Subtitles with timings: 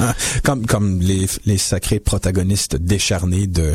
[0.44, 3.74] comme comme les, les sacrés protagonistes décharnés de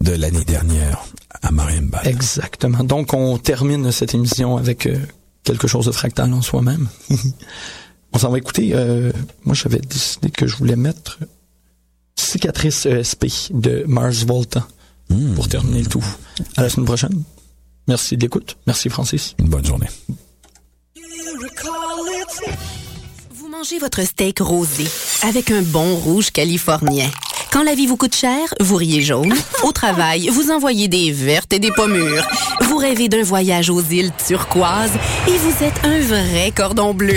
[0.00, 1.04] de l'année dernière
[1.42, 2.06] à Marienbad.
[2.06, 2.84] Exactement.
[2.84, 4.98] Donc, on termine cette émission avec euh,
[5.44, 6.88] quelque chose de fractal en soi-même.
[8.12, 8.72] on s'en va écouter.
[8.74, 9.12] Euh,
[9.44, 11.18] moi, j'avais décidé que je voulais mettre
[12.16, 14.66] Cicatrice ESP de Mars Volta
[15.10, 15.34] Hmm.
[15.34, 16.04] pour terminer le tout.
[16.56, 17.22] À la semaine prochaine.
[17.88, 18.56] Merci de l'écoute.
[18.66, 19.34] Merci, Francis.
[19.38, 19.88] Une bonne journée.
[23.64, 24.84] Mangez votre steak rosé
[25.22, 27.08] avec un bon rouge californien.
[27.50, 29.32] Quand la vie vous coûte cher, vous riez jaune.
[29.62, 32.26] Au travail, vous envoyez des vertes et des pommures.
[32.60, 34.92] Vous rêvez d'un voyage aux îles turquoises
[35.26, 37.16] et vous êtes un vrai cordon bleu.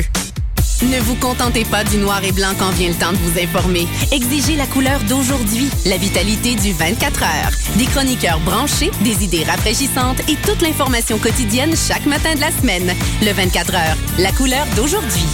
[0.84, 3.86] Ne vous contentez pas du noir et blanc quand vient le temps de vous informer.
[4.14, 7.52] Exigez la couleur d'aujourd'hui, la vitalité du 24 heures.
[7.76, 12.94] Des chroniqueurs branchés, des idées rafraîchissantes et toute l'information quotidienne chaque matin de la semaine.
[13.22, 15.26] Le 24 heures, la couleur d'aujourd'hui.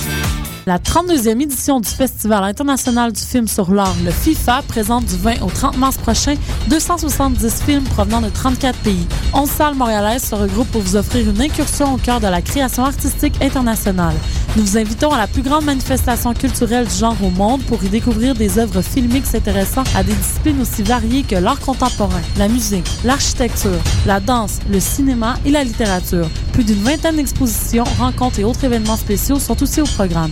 [0.66, 5.42] La 32e édition du Festival international du film sur l'art, le FIFA, présente du 20
[5.42, 6.36] au 30 mars prochain
[6.70, 9.06] 270 films provenant de 34 pays.
[9.34, 12.86] 11 salles montréalaises se regroupent pour vous offrir une incursion au cœur de la création
[12.86, 14.16] artistique internationale.
[14.56, 17.90] Nous vous invitons à la plus grande manifestation culturelle du genre au monde pour y
[17.90, 22.90] découvrir des œuvres filmiques s'intéressant à des disciplines aussi variées que l'art contemporain, la musique,
[23.04, 26.30] l'architecture, la danse, le cinéma et la littérature.
[26.54, 30.32] Plus d'une vingtaine d'expositions, rencontres et autres événements spéciaux sont aussi au programme.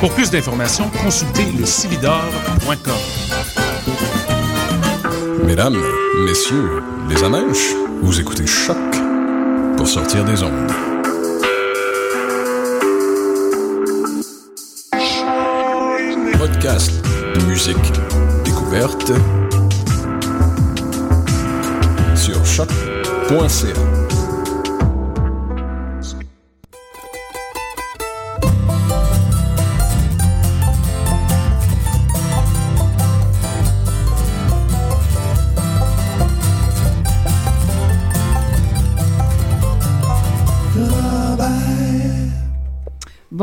[0.00, 1.66] Pour plus d'informations, consultez le
[5.44, 5.76] Mesdames,
[6.24, 8.78] messieurs, les amèches, vous écoutez Choc
[9.76, 10.72] pour sortir des ondes.
[16.38, 16.92] Podcast,
[17.46, 17.76] musique,
[18.44, 19.12] découverte
[22.14, 23.99] sur choc.ca.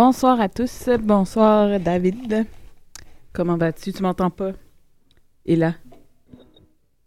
[0.01, 0.89] Bonsoir à tous.
[1.01, 2.45] Bonsoir David.
[3.33, 3.91] Comment vas-tu?
[3.91, 4.51] Tu m'entends pas?
[5.43, 5.73] Et là?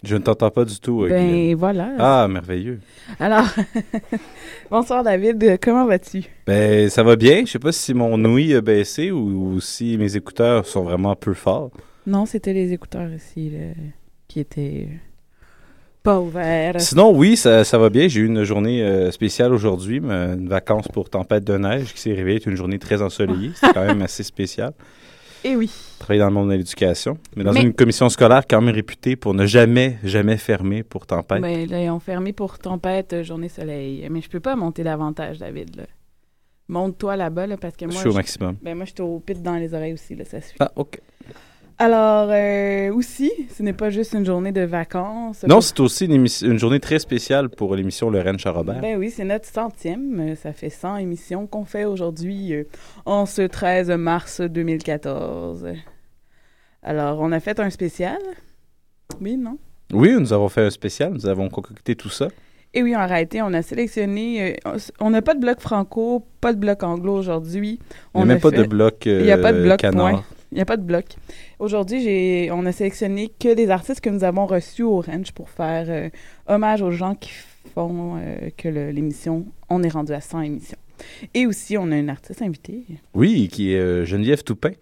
[0.03, 1.05] Je ne t'entends pas du tout.
[1.05, 1.55] euh, Ben Guylaine.
[1.55, 1.93] voilà.
[2.01, 2.81] Ah, merveilleux.
[3.21, 3.47] Alors,
[4.73, 5.61] bonsoir David.
[5.63, 6.25] Comment vas-tu?
[6.49, 7.45] Ben, ça va bien.
[7.47, 11.15] Je sais pas si mon ouïe a baissé ou, ou si mes écouteurs sont vraiment
[11.15, 11.71] peu forts.
[12.09, 13.67] Non, c'était les écouteurs ici là,
[14.27, 14.89] qui étaient
[16.03, 16.81] pas ouverts.
[16.81, 18.09] Sinon, oui, ça, ça va bien.
[18.09, 22.13] J'ai eu une journée euh, spéciale aujourd'hui, une vacance pour tempête de neige qui s'est
[22.13, 23.51] révélée être une journée très ensoleillée.
[23.55, 24.73] C'était quand même assez spécial.
[25.43, 25.71] Et oui.
[25.99, 29.17] Travailler dans le monde de l'éducation, mais dans Mais- une commission scolaire quand même réputée
[29.17, 31.41] pour ne jamais, jamais fermer pour tempête.
[31.41, 34.07] Ben, là, ils ont fermé pour tempête, euh, journée soleil.
[34.11, 35.77] Mais je peux pas monter davantage, David.
[35.77, 35.85] Là.
[36.69, 38.01] Monte-toi là-bas, là, parce que Je moi...
[38.01, 38.57] suis au maximum.
[38.63, 40.57] Ben, moi, je suis au pit dans les oreilles aussi, là, ça suffit.
[40.61, 41.01] Ah, OK.
[41.83, 45.45] Alors, euh, aussi, ce n'est pas juste une journée de vacances.
[45.49, 48.83] Non, c'est aussi une, une journée très spéciale pour l'émission Lorraine Charrobert.
[48.83, 50.21] Ben oui, c'est notre centième.
[50.21, 52.65] Euh, Ça fait 100 émissions qu'on fait aujourd'hui, euh,
[53.07, 55.69] en ce 13 mars 2014.
[56.83, 58.19] Alors, on a fait un spécial?
[59.23, 59.57] Oui, non?
[59.93, 62.29] Oui, nous avons fait un spécial, nous avons concocté tout ça.
[62.75, 64.55] Et oui, en réalité, on a sélectionné.
[64.67, 67.81] euh, on n'a pas de bloc franco, pas de bloc anglo aujourd'hui.
[68.15, 69.65] Il n'y a même a pas fait- de bloc Il n'y a pas de euh,
[69.65, 70.11] bloc canard.
[70.11, 70.25] point.
[70.53, 71.05] Il n'y a pas de bloc.
[71.59, 75.49] Aujourd'hui, j'ai, on a sélectionné que des artistes que nous avons reçus au Ranch pour
[75.51, 76.11] faire euh,
[76.47, 77.31] hommage aux gens qui
[77.75, 80.79] font euh, que le- l'émission, on est rendu à 100 émissions.
[81.35, 82.83] Et aussi, on a une artiste invitée.
[83.15, 84.73] Oui, qui est euh, Geneviève Toupin,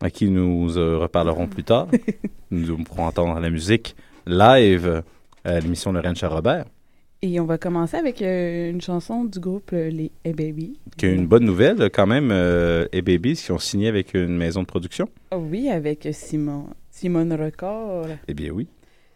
[0.00, 1.88] à qui nous reparlerons plus tard.
[2.50, 3.96] nous pourrons entendre la musique
[4.26, 5.02] live
[5.44, 6.66] à l'émission Lorraine Charrobert,
[7.22, 10.78] Et on va commencer avec euh, une chanson du groupe euh, Les Hey Baby.
[10.98, 14.14] qui a une bonne nouvelle euh, quand même, euh, et Babies, qui ont signé avec
[14.14, 15.08] une maison de production.
[15.32, 18.06] Oh oui, avec Simon, Simone Record.
[18.28, 18.68] Eh bien oui.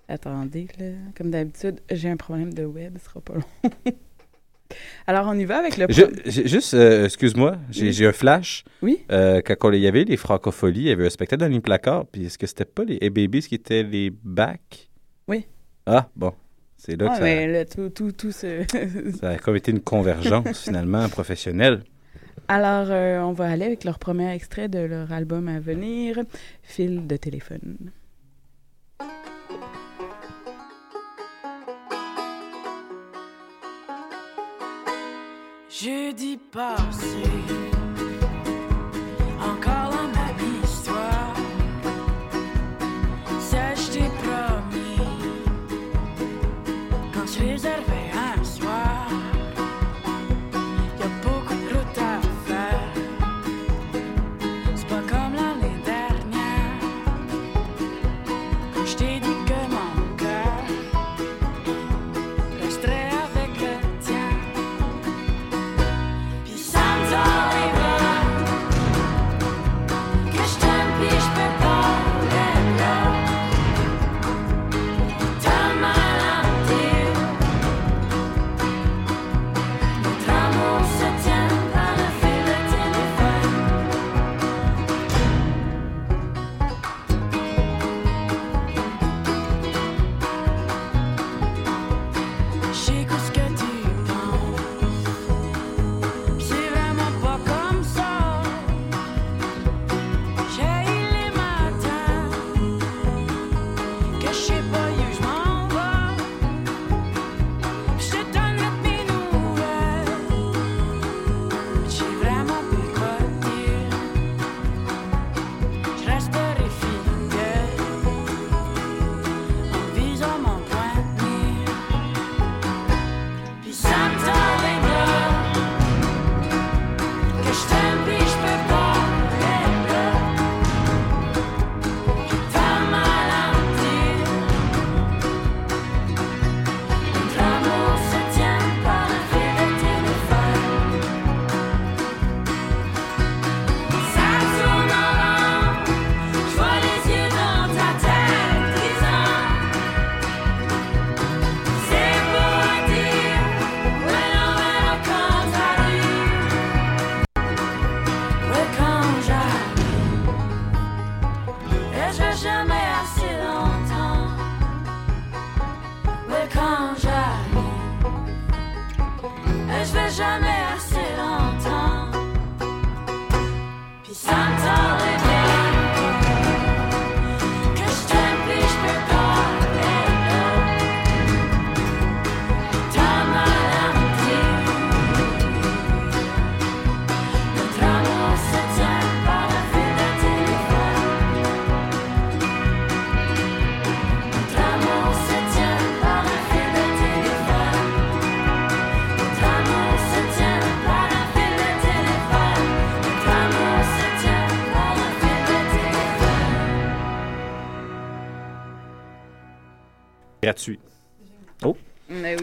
[0.08, 0.86] Attendez, là.
[1.16, 3.70] Comme d'habitude, j'ai un problème de web, ce sera pas long.
[5.06, 5.86] Alors, on y va avec le...
[5.90, 8.06] Je- juste, euh, excuse-moi, j'ai Oui.
[8.06, 8.64] un flash.
[8.82, 9.00] Oui.
[9.12, 12.06] Euh, quand il y avait les francopholies, il y avait un spectacle dans les placards,
[12.06, 14.88] puis est-ce que c'était pas les hey Babies qui étaient les backs?
[15.28, 15.44] Oui.
[15.86, 16.32] Ah, bon.
[16.82, 18.64] C'est là Ah, que ça, mais là, tout, tout, tout se...
[19.20, 21.84] ça a comme été une convergence, finalement, professionnelle.
[22.48, 26.20] Alors, euh, on va aller avec leur premier extrait de leur album à venir,
[26.62, 27.76] Fil de téléphone.
[35.68, 37.22] Jeudi passé,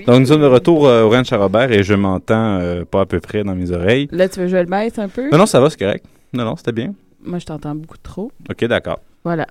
[0.07, 3.01] Donc, nous sommes de retour euh, au Ranch à Robert et je m'entends euh, pas
[3.01, 4.07] à peu près dans mes oreilles.
[4.12, 5.30] Là, tu veux je le baisse un peu?
[5.31, 6.06] Non, non, ça va, c'est correct.
[6.33, 6.94] Non, non, c'était bien.
[7.24, 8.31] Moi, je t'entends beaucoup trop.
[8.50, 9.00] OK, d'accord.
[9.25, 9.45] Voilà.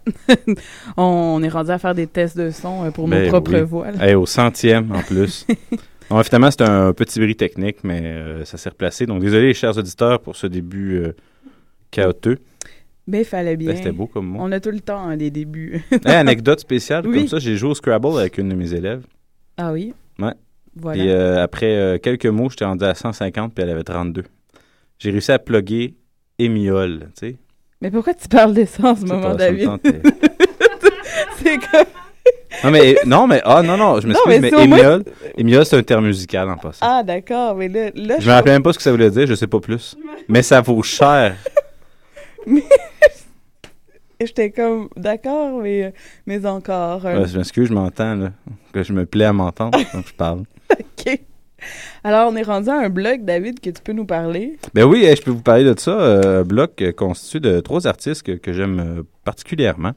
[0.96, 3.60] on est rendu à faire des tests de son euh, pour Ben nos propres oui.
[3.62, 3.90] voix.
[3.90, 4.06] là.
[4.08, 5.46] Hey, au centième, en plus.
[6.10, 9.04] non, finalement, c'est un petit bris technique, mais euh, ça s'est replacé.
[9.04, 11.12] Donc, désolé, chers auditeurs, pour ce début euh,
[11.90, 12.40] chaotique.
[13.06, 13.72] Mais il fallait bien.
[13.72, 14.38] Ben, c'était beau comme mot.
[14.40, 15.84] On a tout le temps hein, des débuts.
[16.06, 17.18] Hey, anecdote spéciale, Oui.
[17.18, 19.02] comme ça, j'ai joué au Scrabble avec une de mes élèves.
[19.58, 19.92] ah oui?
[20.18, 20.32] Ouais.
[20.78, 21.02] Voilà.
[21.02, 24.24] Puis euh, après euh, quelques mots, j'étais rendu à 150, puis elle avait 32.
[24.98, 25.96] J'ai réussi à plugger
[26.38, 27.36] Émiole, tu sais.
[27.80, 29.70] Mais pourquoi tu parles de ça en ce Je moment, David?
[31.36, 31.86] c'est comme...
[32.64, 35.82] Non, mais, non, mais, ah, non, non, je m'excuse, mais mais, au moins- c'est un
[35.82, 36.86] terme musical en passant.
[36.88, 37.90] Ah, d'accord, mais là...
[37.94, 39.96] là je me rappelle même pas ce que ça voulait dire, je sais pas plus.
[40.28, 41.36] Mais ça vaut cher.
[44.20, 45.92] J'étais comme, d'accord, mais,
[46.26, 47.04] mais encore.
[47.06, 48.32] euh, Ouais, je m'excuse, je m'entends, là.
[48.72, 50.42] Que je me plais à m'entendre quand je parle.
[50.70, 51.20] OK.
[52.04, 54.58] Alors, on est rendu à un blog, David, que tu peux nous parler.
[54.74, 55.98] Ben oui, je peux vous parler de ça.
[55.98, 59.92] Euh, un bloc constitué de trois artistes que, que j'aime euh, particulièrement.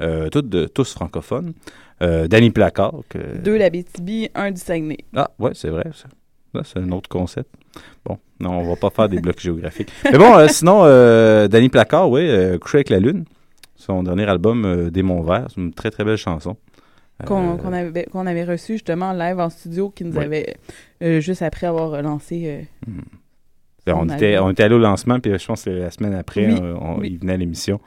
[0.00, 1.54] Euh, toutes de, tous francophones.
[2.02, 2.94] Euh, Danny Placard.
[3.08, 3.18] Que...
[3.38, 4.98] Deux l'Abitibi, un du Saguenay.
[5.16, 6.08] Ah, ouais, c'est vrai, ça.
[6.64, 7.50] C'est un autre concept.
[8.04, 9.90] Bon, non, on va pas faire des blocs géographiques.
[10.04, 13.24] Mais bon, euh, sinon, euh, Danny Placard, oui, avec la lune.
[13.78, 15.46] Son dernier album, euh, Des Monts Verts.
[15.50, 16.56] C'est une très, très belle chanson.
[17.26, 20.24] Qu'on Euh, avait, qu'on avait reçu justement en live en studio, qui nous Ouais.
[20.24, 20.56] avait,
[21.02, 22.66] euh, juste après avoir relancé.
[22.86, 22.90] euh,
[23.86, 24.48] Ben, on, était, album.
[24.48, 27.08] on était allé au lancement, puis je pense que la semaine après, Oui, on- oui.
[27.12, 27.80] il venait à l'émission.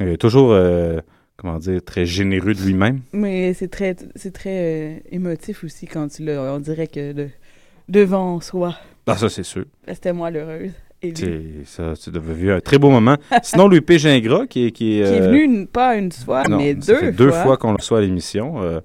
[0.00, 1.00] Euh, toujours, euh,
[1.36, 3.00] comment dire, très généreux de lui-même.
[3.12, 6.40] Mais c'est très, c'est très euh, émotif aussi quand tu l'as.
[6.54, 7.28] On dirait que de,
[7.88, 8.76] devant soi.
[9.06, 9.64] Ah, ça, c'est sûr.
[9.88, 10.72] C'était moi l'heureuse.
[11.02, 13.16] C'est- Ça, tu devais vivre un très beau moment.
[13.42, 13.98] Sinon, Louis P.
[13.98, 16.76] Gingras, qui, est- qui, est, qui est euh, venu une- pas une fois, non, mais
[16.80, 17.42] ça deux fait deux fois.
[17.42, 18.62] fois qu'on le reçoit à l'émission.
[18.62, 18.80] euh,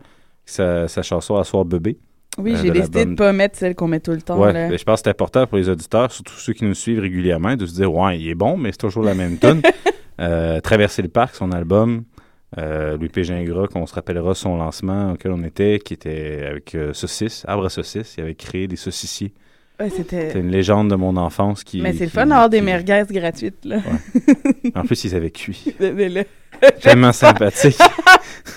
[0.50, 1.98] sa, sa chanson «Assoir bébé
[2.38, 4.40] Oui, euh, j'ai décidé de pas mettre celle qu'on met tout le temps.
[4.40, 4.70] Ouais, là.
[4.70, 7.56] ben, je pense que c'est important pour les auditeurs, surtout ceux qui nous suivent régulièrement,
[7.58, 9.62] de se dire Ouais, il est bon, mais c'est toujours la même tune.
[10.22, 12.04] Euh, Traverser le parc, son album.
[12.58, 13.26] Euh, Louis P.
[13.26, 17.66] Gingras, qu'on se rappellera son lancement auquel on était, qui était avec euh, Saucisse, Arbre
[17.66, 18.16] à saucisse.
[18.18, 19.34] Il avait créé des saucissiers.
[19.80, 20.32] Ouais, c'était...
[20.32, 21.82] C'est une légende de mon enfance qui.
[21.82, 23.78] Mais c'est le fun d'avoir des qui- merguez gratuites, là.
[24.76, 25.76] En plus, ils avaient cuit.
[26.82, 27.78] Tellement sympathique.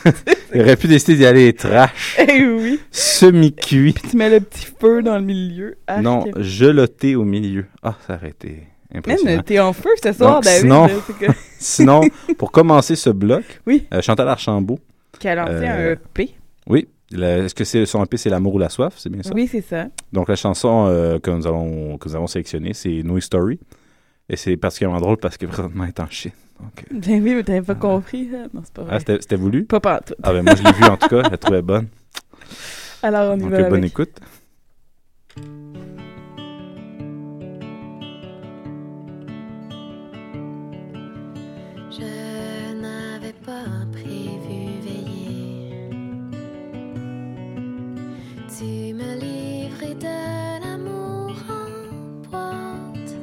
[0.54, 2.80] il aurait pu décider d'y aller trash, Eh oui.
[2.90, 3.94] semi-cuit.
[4.10, 5.76] Tu mets le petit feu dans le milieu.
[6.00, 7.66] Non, gelotté au milieu.
[7.82, 8.62] Ah, ça aurait été
[8.94, 9.34] impressionnant.
[9.36, 10.60] Man, t'es en feu ce soir, Donc, David.
[10.62, 12.00] sinon- là, c'est que- Sinon,
[12.38, 13.86] pour commencer ce bloc, Oui.
[13.92, 14.78] euh, Chantal Archambault,
[15.18, 16.30] Qui a lancé Euh, un EP.
[16.68, 19.30] oui, est-ce que c'est son EP, c'est L'amour ou la soif, c'est bien ça?
[19.34, 19.88] Oui, c'est ça.
[20.12, 23.58] Donc la chanson euh, que, nous allons, que nous avons sélectionnée, c'est No Story.
[24.28, 26.30] Et c'est particulièrement drôle parce que présentement, elle est en Chine.
[26.60, 28.28] Donc, euh, Ben oui, mais t'avais pas compris.
[28.34, 28.46] hein?
[28.54, 28.92] Non, c'est pas vrai.
[28.94, 29.64] ah, c'était c'était voulu?
[29.64, 30.14] Pas pantoute.
[30.22, 31.88] Ah ben moi, je l'ai vu en tout cas, je la trouvais bonne.
[33.02, 33.90] Alors, on y Donc, va euh, bonne avec.
[33.92, 34.20] écoute.
[48.58, 53.14] Tu me livrais de l'amour en boîte.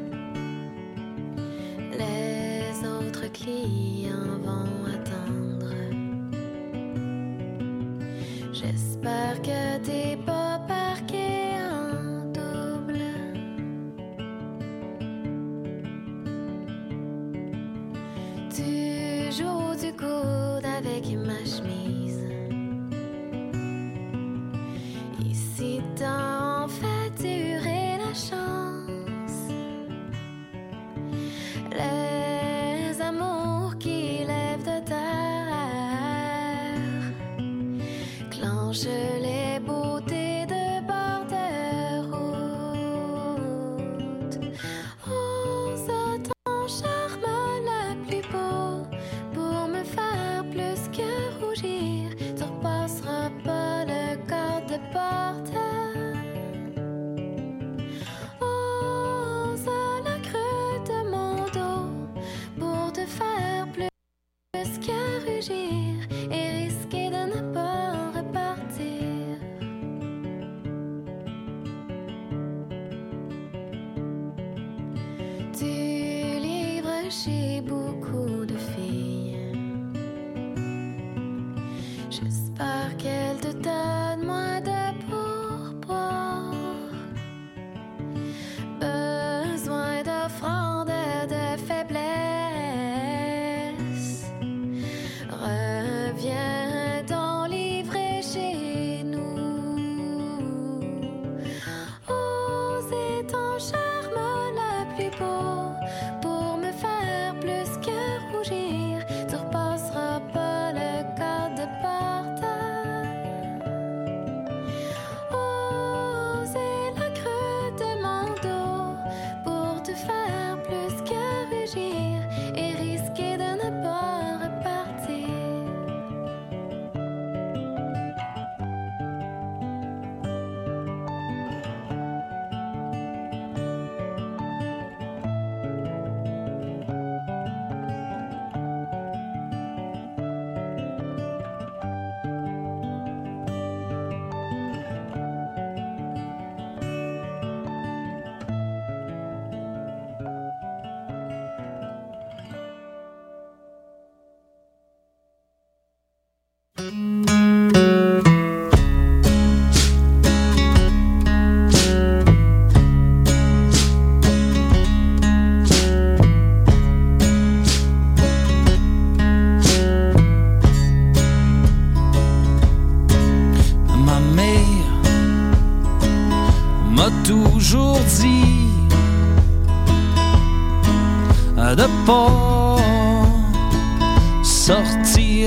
[1.92, 3.97] Les autres clients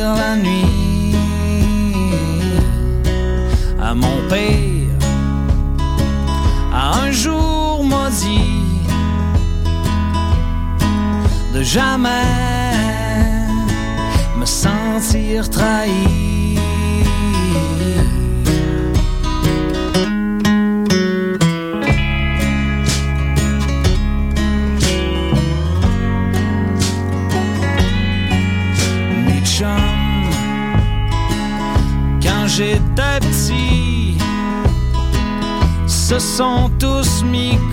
[0.00, 0.59] sortir la nuit.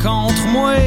[0.02, 0.87] Contre moi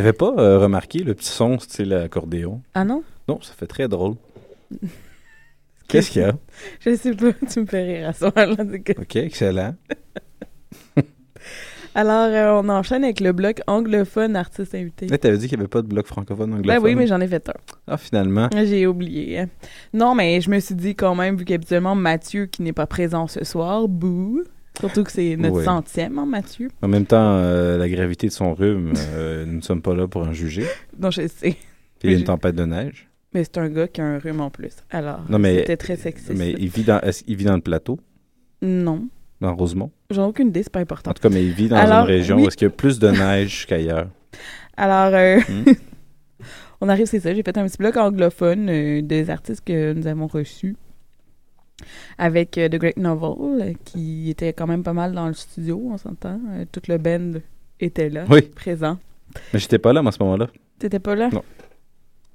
[0.00, 2.62] J'avais pas euh, remarqué le petit son style accordéon.
[2.72, 3.02] Ah non?
[3.28, 4.14] Non, ça fait très drôle.
[5.88, 6.32] Qu'est-ce qu'il y a?
[6.80, 8.32] Je sais pas, tu me fais rire à soir.
[8.34, 9.74] Là, c'est que- OK, excellent.
[11.94, 15.06] Alors, euh, on enchaîne avec le bloc anglophone artiste invité.
[15.08, 16.80] Là, t'avais dit qu'il n'y avait pas de bloc francophone anglophone.
[16.82, 17.54] Ben oui, mais j'en ai fait un.
[17.88, 18.48] Ah, finalement.
[18.54, 19.40] J'ai oublié.
[19.40, 19.48] hein.
[19.92, 23.26] Non, mais je me suis dit quand même, vu qu'habituellement Mathieu qui n'est pas présent
[23.26, 24.44] ce soir, bouh.
[24.78, 25.64] Surtout que c'est notre Ouais.
[25.64, 26.68] centième, hein, Mathieu.
[26.82, 30.06] En même temps, euh, la gravité de son rhume, euh, nous ne sommes pas là
[30.08, 30.64] pour en juger.
[30.98, 31.56] Non, je sais.
[32.02, 33.08] Il y a une tempête de neige.
[33.34, 34.72] Mais c'est un gars qui a un rhume en plus.
[34.90, 36.32] Alors, c'était très sexiste.
[36.36, 37.98] mais il vit dans, est-ce qu'il vit dans le plateau,
[38.62, 39.06] Non.
[39.40, 39.90] dans Rosemont?
[40.10, 41.12] J'ai aucune idée, c'est pas En important.
[41.12, 42.44] tout cas, mais il vit dans Alors, une région oui.
[42.44, 44.08] où est-ce qu'il y a plus de neige qu'ailleurs.
[44.76, 45.64] Alors, euh, Hmm?
[46.80, 47.34] on arrive, c'est ça.
[47.34, 50.74] J'ai fait un petit bloc anglophone euh, des artistes que nous avons reçus.
[52.18, 55.80] Avec euh, The Great Novel, euh, qui était quand même pas mal dans le studio,
[55.92, 56.40] on s'entend.
[56.52, 57.32] Euh, toute le band
[57.80, 58.42] était là, Oui.
[58.42, 58.98] présent.
[59.52, 60.48] Mais j'étais pas là, moi, à ce moment-là.
[60.78, 61.30] T'étais pas là?
[61.32, 61.42] Non.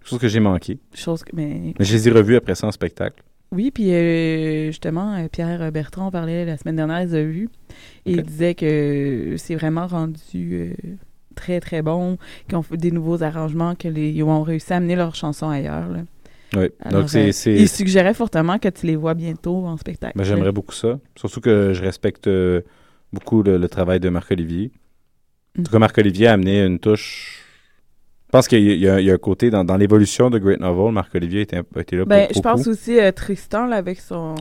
[0.03, 0.79] Chose que j'ai manqué.
[0.93, 3.23] Chose que, mais Mais je les ai revus après ça en spectacle.
[3.51, 7.49] Oui, puis euh, justement, Pierre Bertrand parlait la semaine dernière, il les a vus,
[8.05, 10.75] et il disait que c'est vraiment rendu
[11.35, 15.15] très, très bon, qu'ils ont fait des nouveaux arrangements, qu'ils ont réussi à amener leurs
[15.15, 15.87] chansons ailleurs.
[15.89, 15.99] là.
[16.55, 16.69] Oui.
[16.79, 17.29] Alors, Donc, c'est.
[17.29, 20.17] euh, c'est- il suggérait fortement que tu les vois bientôt en spectacle.
[20.17, 20.99] Ben, J'aimerais beaucoup ça.
[21.15, 22.61] Surtout que je respecte euh,
[23.11, 24.71] beaucoup le, le travail de Marc-Olivier.
[25.59, 27.41] En tout cas, Marc-Olivier a amené une touche.
[28.27, 30.91] Je pense qu'il y, a- il y un côté dans, dans l'évolution de Great Novel.
[30.93, 34.35] Marc-Olivier était, a été là Ben, pour je pense aussi euh, Tristan là, avec son,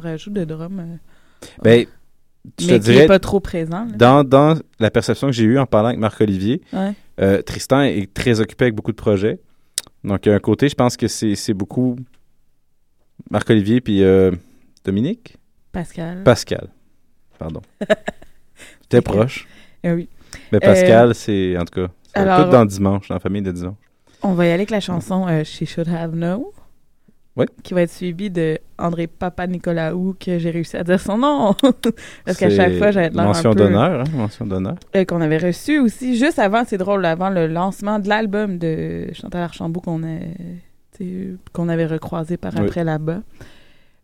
[0.00, 0.80] rajout de drum.
[0.80, 1.86] euh, Ben,
[2.56, 3.86] te mais qui pas trop présent.
[3.96, 7.42] Dans, dans la perception que j'ai eue en parlant avec Marc-Olivier, Ouais.
[7.42, 9.38] Tristan est très occupé avec beaucoup de projets.
[10.08, 11.96] Donc, il y a un côté, je pense que c'est beaucoup
[13.30, 14.30] Marc-Olivier puis euh,
[14.84, 15.36] Dominique?
[15.72, 16.22] Pascal.
[16.24, 16.68] Pascal.
[17.38, 17.60] Pardon.
[18.82, 19.46] J'étais proche.
[19.84, 20.08] Eh oui.
[20.50, 23.42] Mais Euh, Pascal, c'est en tout cas, c'est alors- tout dans dimanche, dans la famille
[23.42, 23.76] de dimanche.
[24.22, 26.42] On va y aller avec la chanson euh, She Should Have Known.
[27.38, 27.46] Oui.
[27.62, 31.54] Qui va être suivie de André Papa Nicolaou, que j'ai réussi à dire son nom.
[32.24, 34.74] Parce qu'à chaque fois, j'avais l'air Mention d'honneur, hein, mention d'honneur.
[34.96, 39.06] Euh, qu'on avait reçu aussi, juste avant, c'est drôle, avant le lancement de l'album de
[39.14, 40.00] Chantal Archambault qu'on
[41.52, 42.66] qu'on avait recroisé par Oui.
[42.66, 43.22] après là-bas.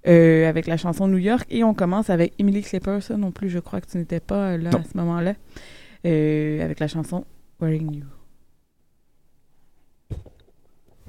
[0.07, 1.47] Euh, avec la chanson New York.
[1.51, 4.51] Et on commence avec Emily Clipper, ça non plus, je crois que tu n'étais pas
[4.51, 4.79] euh, là Non.
[4.79, 5.33] à ce moment-là.
[6.07, 7.25] Euh, avec la chanson
[7.61, 8.03] Wearing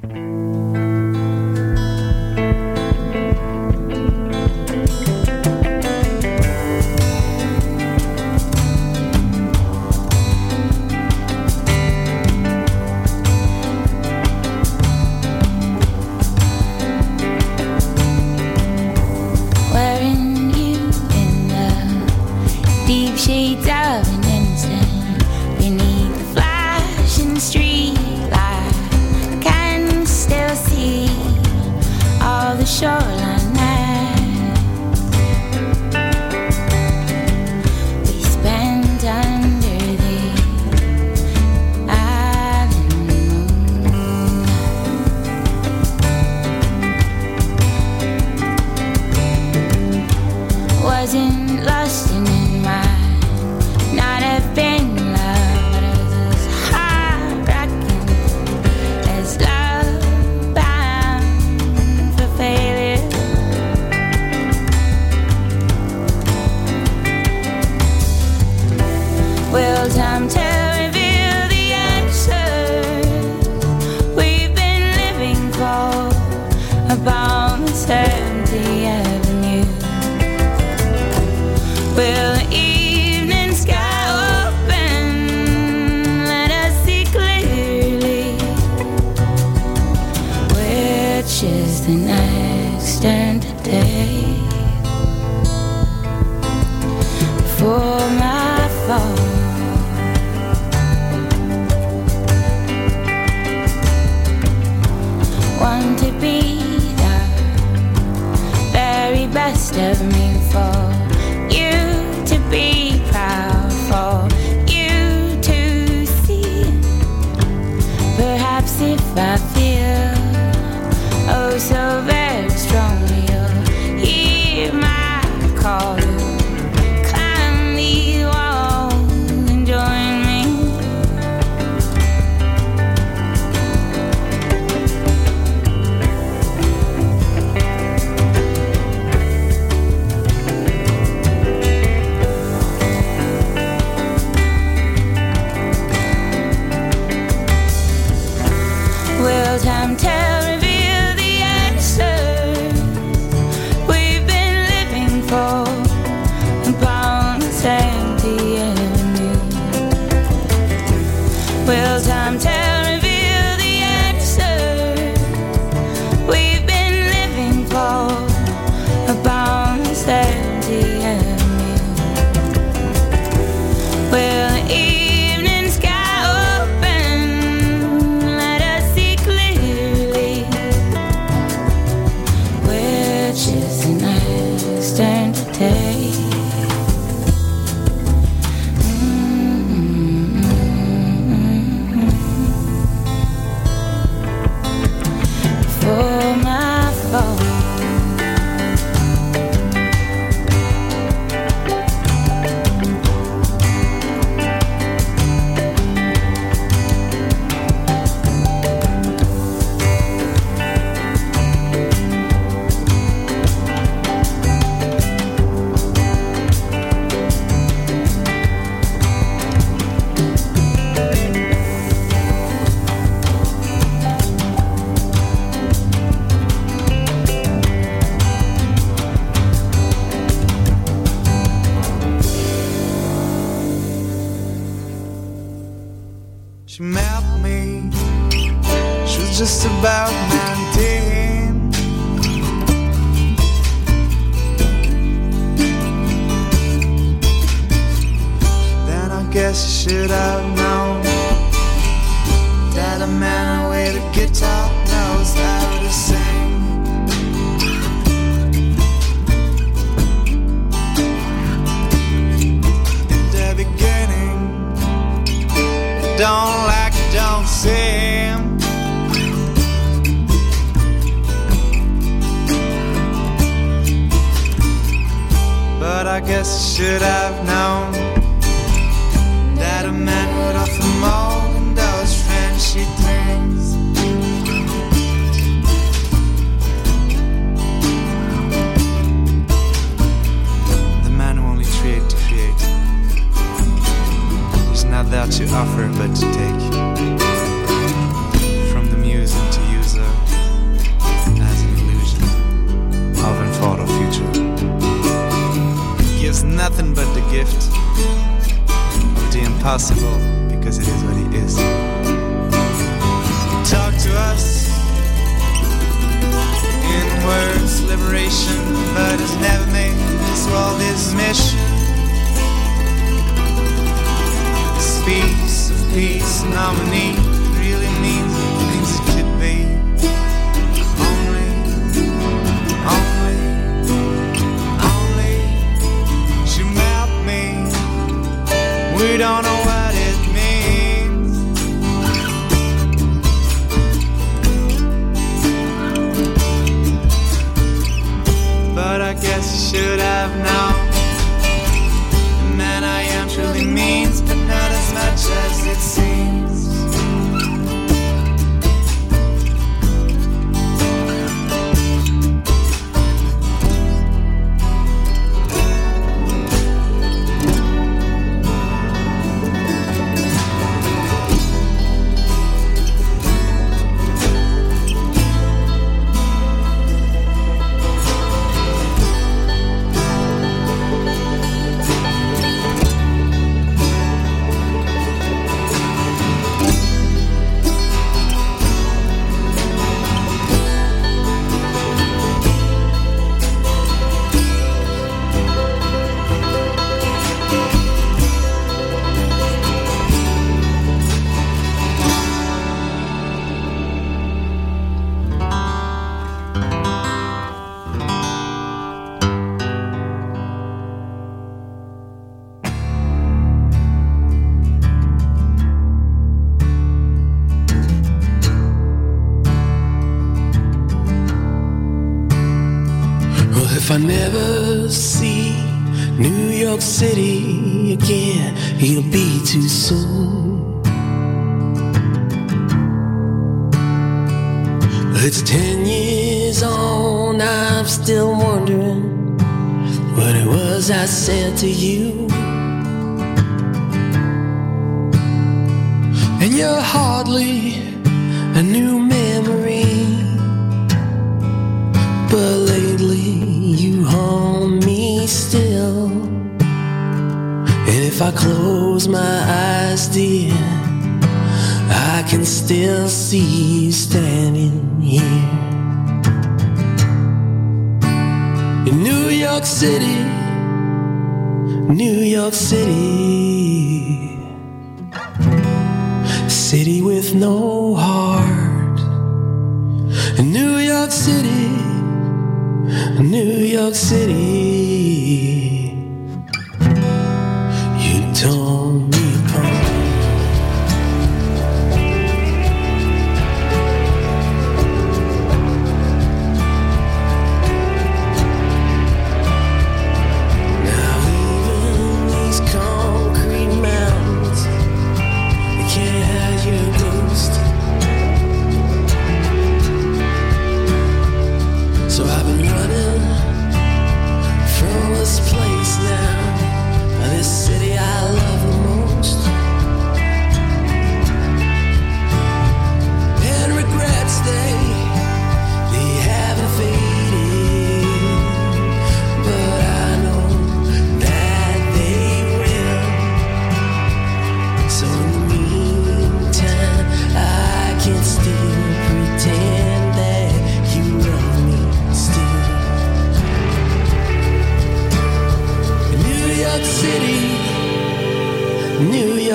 [0.03, 0.94] You.
[23.25, 23.74] 谁家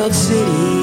[0.09, 0.80] City,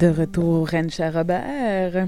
[0.00, 0.68] De retour
[1.00, 2.06] à Robert.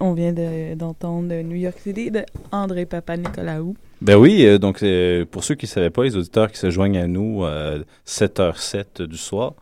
[0.00, 3.76] On vient de- d'entendre New York City de André Papa Nicolaou.
[4.00, 6.70] Ben oui, euh, donc euh, pour ceux qui ne savaient pas, les auditeurs qui se
[6.70, 7.74] joignent à nous à
[8.06, 9.54] 7h07 du soir,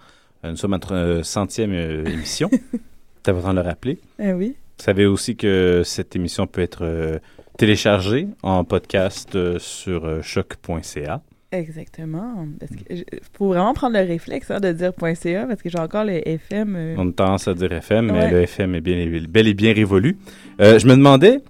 [0.44, 2.48] euh, nous sommes à notre euh, centième euh, émission.
[3.24, 3.98] C'est important de le rappeler.
[4.18, 4.54] Eh oui.
[4.78, 7.18] Vous savez aussi que cette émission peut être euh,
[7.58, 11.20] téléchargée en podcast euh, sur euh, choc.ca.
[11.52, 12.46] Exactement.
[12.58, 13.04] Parce que
[13.36, 16.74] faut vraiment prendre le réflexe hein, de dire .ca parce que j'ai encore le FM.
[16.76, 18.30] euh, On a tendance à dire FM, mais Ouais.
[18.30, 20.16] le FM est bien, bel et bien révolu.
[20.60, 21.40] Euh, je me demandais,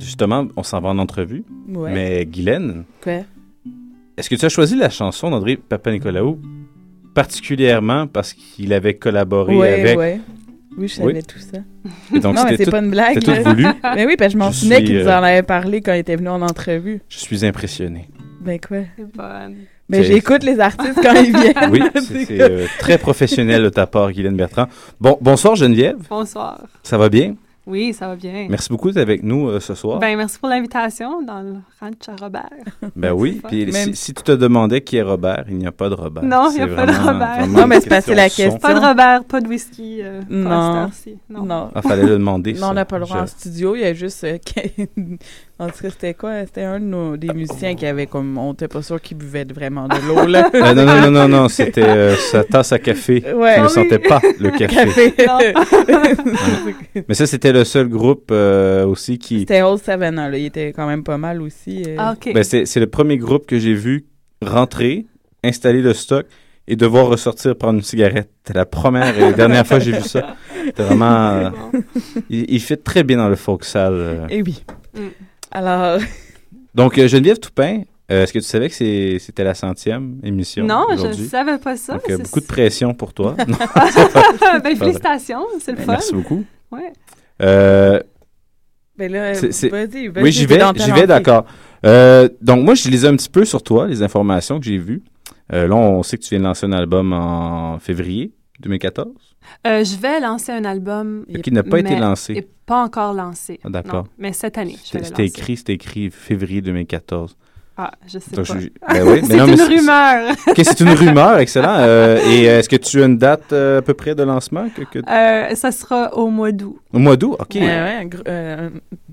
[0.00, 1.92] justement, on s'en va en entrevue, Ouais.
[1.92, 3.20] mais Guylaine, Quoi?
[4.16, 6.40] est-ce que tu as choisi la chanson d'André Papa-Nicolaou
[7.14, 10.20] particulièrement parce qu'il avait collaboré Ouais, avec...
[10.76, 11.12] Oui, je Oui.
[11.12, 11.58] savais tout ça.
[12.14, 13.20] Et donc, non, mais c'est tout- pas une blague.
[13.20, 13.64] tout voulu.
[13.96, 15.98] mais oui, parce que je m'en souvenais qu'il nous euh, en avait parlé quand il
[15.98, 17.00] était venu en entrevue.
[17.08, 18.08] Je suis impressionné.
[18.40, 18.78] Ben quoi?
[18.96, 19.56] C'est bonne.
[19.88, 21.70] Ben C'est- j'écoute les artistes quand ils viennent.
[21.70, 24.66] Oui, c'est c'est, euh, très professionnel de ta part, Guylaine Bertrand.
[25.00, 26.60] Bon, bonsoir Geneviève, Bonsoir.
[26.82, 27.34] ça va bien?
[27.66, 28.46] Oui, ça va bien.
[28.48, 29.98] Merci beaucoup d'être avec nous euh, ce soir.
[29.98, 32.48] Ben, merci pour l'invitation dans le ranch à Robert.
[32.96, 35.72] Ben oui, C'est puis si, si tu te demandais qui est Robert, il n'y a
[35.72, 36.22] pas de Robert.
[36.22, 37.46] Non, il n'y a C'est pas de Robert.
[37.46, 38.58] vraiment une question son.
[38.58, 39.98] Pas de Robert, pas de whisky.
[40.02, 40.50] euh, Non.
[40.76, 41.18] heure-ci.
[41.28, 41.42] Non.
[41.44, 41.70] Non.
[41.74, 42.70] Ah, fallait le demander, Non, ça.
[42.70, 43.74] on n'a pas le droit Je- en studio.
[43.76, 44.24] Il y a juste.
[44.24, 44.38] euh,
[45.58, 46.44] en tout cas, c'était quoi?
[46.46, 48.38] C'était un de nos, des musiciens qui avait comme.
[48.38, 50.50] On n'était pas sûr qu'il buvait vraiment de l'eau, là.
[50.54, 53.22] Euh, non, non, non, non, non, c'était euh, sa tasse à café.
[53.34, 53.58] Ouais.
[53.58, 53.70] Ne Ah oui.
[53.70, 55.14] sentais pas le café.
[55.26, 55.38] Non.
[57.08, 59.40] Mais ça, c'était le seul groupe euh, aussi qui...
[59.40, 60.38] C'était Old Savannah, là.
[60.38, 61.82] Il était quand même pas mal aussi.
[61.86, 61.96] euh.
[61.98, 62.32] Ah, OK.
[62.32, 64.06] Ben, c'est c'est le premier groupe que j'ai vu
[64.42, 65.06] rentrer,
[65.44, 66.26] installer le stock
[66.66, 68.30] et devoir ressortir prendre une cigarette.
[68.44, 70.36] C'était la première et dernière fois que j'ai vu ça.
[70.66, 71.30] C'était vraiment...
[71.30, 71.50] euh,
[72.28, 73.94] il, il fit très bien dans le folk sale.
[73.94, 74.26] euh.
[74.30, 74.62] Eh oui.
[74.94, 75.00] Mm.
[75.50, 76.00] Alors.
[76.74, 80.64] Donc, euh, Geneviève Toupin, euh, est-ce que tu savais que c'est- c'était la centième émission
[80.66, 81.94] Non, je ne savais pas ça.
[81.94, 83.34] Donc, euh, C'est- beaucoup de pression pour toi.
[83.48, 83.56] Non,
[84.62, 85.92] ben, félicitations, c'est le fun.
[85.92, 86.44] Merci beaucoup.
[86.70, 86.92] Ouais.
[87.42, 88.00] Euh,
[88.96, 90.24] Ben là, c'est- c'est- vas-y, vas-y.
[90.24, 91.44] oui, j'y vais, j'y vais, d'accord.
[91.86, 95.02] Euh, donc, moi, je lisais un petit peu sur toi, les informations que j'ai vues.
[95.52, 99.08] Euh, là, on sait que tu viens de lancer un album en février 2014.
[99.66, 101.24] Euh, je vais lancer un album.
[101.42, 102.48] Qui n'a pas été lancé.
[102.68, 103.58] Pas encore lancé.
[103.64, 104.06] Ah, d'accord.
[104.18, 107.34] Mais cette année, je C'était écrit, c'était écrit février 2014.
[107.80, 108.54] Ah, je sais Donc, pas.
[108.58, 110.34] je- ben oui, c'est une c'est- rumeur.
[110.56, 111.76] C'est une rumeur, excellent.
[111.78, 114.66] Euh, et euh, est-ce que tu as une date euh, à peu près de lancement?
[114.76, 116.76] Que, que- Euh, ça sera au mois d'août.
[116.92, 117.36] Au mois d'août?
[117.38, 117.54] OK.
[117.54, 118.68] Ouais, ouais, euh,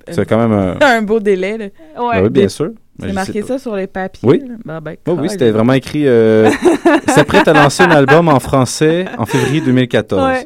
[0.09, 1.65] C'est quand même un- un beau délai, là.
[1.95, 2.71] Ben oui, bien sûr.
[2.99, 4.27] J'ai je marqué ça sur les papiers.
[4.27, 4.41] Oui.
[4.63, 6.07] Ben, ben, Oh, oui, c'était vraiment écrit.
[6.07, 6.49] Euh,
[7.09, 10.37] s'apprête à lancer un album en français en février 2014.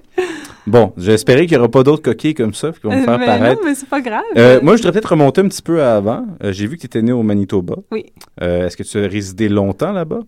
[0.68, 3.26] Bon, j'espérais qu'il n'y aura pas d'autres coquilles comme ça qui vont me faire mais
[3.26, 3.62] paraître.
[3.62, 4.22] non, mais c'est pas grave.
[4.38, 6.26] Euh, moi, je voudrais peut-être remonter un petit peu avant.
[6.44, 7.76] Euh, J'ai vu que tu étais né au Manitoba.
[7.92, 8.06] Oui.
[8.42, 10.20] Euh, Est-ce que tu as résidé longtemps là-bas?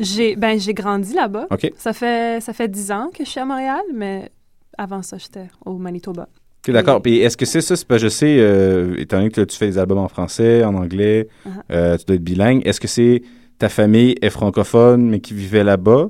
[0.00, 1.46] J'ai ben j'ai grandi là-bas.
[1.50, 1.70] OK.
[1.76, 4.30] Ça fait ça fait dix ans que je suis à Montréal, mais
[4.76, 6.28] avant ça j'étais au Manitoba.
[6.66, 7.00] Ok, d'accord.
[7.02, 7.76] Puis est-ce que c'est ça?
[7.76, 10.74] C'est parce que je sais, étant donné que tu fais des albums en français, en
[10.74, 11.98] anglais, Uh-huh.
[11.98, 12.62] tu dois être bilingue.
[12.66, 13.22] Est-ce que c'est
[13.58, 16.08] ta famille est francophone, mais qui vivait là-bas?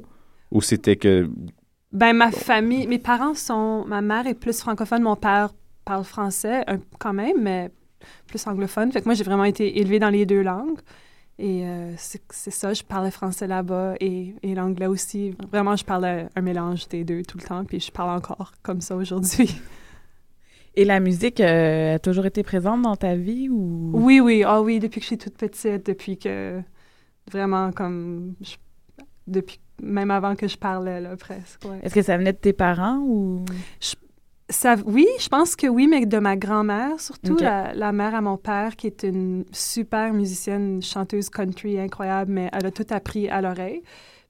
[0.53, 1.29] Ou c'était que.
[1.93, 5.51] Ben ma famille, mes parents sont, ma mère est plus francophone, mon père
[5.85, 7.71] parle français un- quand même, mais
[8.27, 8.91] plus anglophone.
[8.93, 10.79] Fait que moi j'ai vraiment été élevée dans les deux langues.
[11.39, 15.35] Et euh, c'est ça, je parlais français là-bas et, et l'anglais aussi.
[15.51, 18.81] Vraiment, je parlais un mélange des deux tout le temps, puis je parle encore comme
[18.81, 19.51] ça aujourd'hui.
[20.75, 23.91] Et la musique euh, a toujours été présente dans ta vie ou?
[23.93, 26.63] Oui, oui, ah oui, depuis que je suis toute petite, depuis que
[27.31, 28.57] vraiment comme je-
[29.27, 31.65] depuis même avant que je parlais là presque.
[31.65, 31.79] ouais.
[31.83, 33.45] Est-ce que ça venait de tes parents ou?
[34.51, 38.21] Ça, oui, je pense que oui, mais de ma grand-mère, surtout la, la mère à
[38.21, 42.85] mon père, qui est une super musicienne, une chanteuse country incroyable, mais elle a tout
[42.91, 43.83] appris à l'oreille.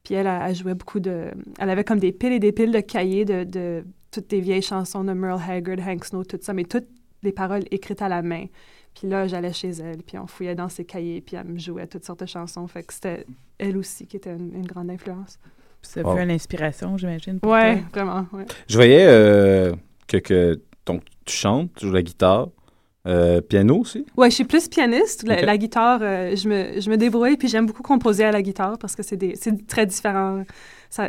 [0.05, 1.33] Puis elle, a- elle jouait beaucoup de...
[1.59, 4.63] Elle avait comme des piles et des piles de cahiers de, de toutes des vieilles
[4.63, 6.87] chansons de Merle Haggard, Hank Snow, tout ça, mais toutes
[7.25, 8.45] les paroles écrites à la main.
[8.95, 11.87] Puis là, j'allais chez elle, puis on fouillait dans ses cahiers, puis elle me jouait
[11.87, 12.67] toutes sortes de chansons.
[12.67, 13.27] Fait que c'était
[13.59, 15.39] elle aussi qui était une, une grande influence.
[15.81, 16.17] ça Wow.
[16.17, 17.85] fut une inspiration, j'imagine pour Ouais, toi?
[18.05, 18.45] vraiment, ouais.
[18.69, 19.75] Je voyais euh,
[20.07, 22.49] que, que donc, tu chantes, tu joues la guitare,
[23.07, 24.05] euh, piano aussi?
[24.17, 25.25] Ouais, je suis plus pianiste.
[25.27, 28.79] La, guitare, euh, je, me, je me débrouille, puis j'aime beaucoup composer à la guitare
[28.79, 30.45] parce que c'est des- c'est très différent.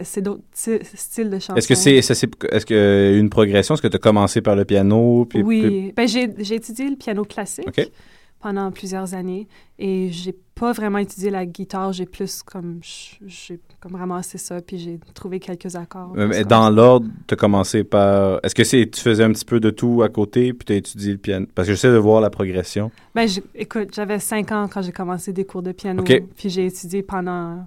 [0.03, 1.55] C'est d'autres ty- styles de chansons.
[1.55, 3.73] Est-ce que c'est ça, c'est est-ce que y a eu une progression?
[3.75, 5.25] Est-ce que tu as commencé par le piano?
[5.25, 5.61] Puis, Oui.
[5.61, 7.91] puis- Ben, j'ai j'ai étudié le piano classique
[8.39, 9.47] pendant plusieurs années
[9.79, 11.91] et j'ai pas vraiment étudié la guitare.
[11.93, 12.79] J'ai plus comme...
[13.25, 16.13] J'ai comme ramassé ça, puis j'ai trouvé quelques accords.
[16.15, 18.39] Euh, mais dans l'ordre, tu as commencé par.
[18.43, 20.75] Est-ce que c'est tu faisais un petit peu de tout à côté, puis tu as
[20.77, 21.45] étudié le piano?
[21.53, 22.91] Parce que j'essaie de voir la progression.
[23.13, 27.03] Ben, écoute, j'avais cinq ans quand j'ai commencé des cours de piano, puis j'ai étudié
[27.03, 27.65] pendant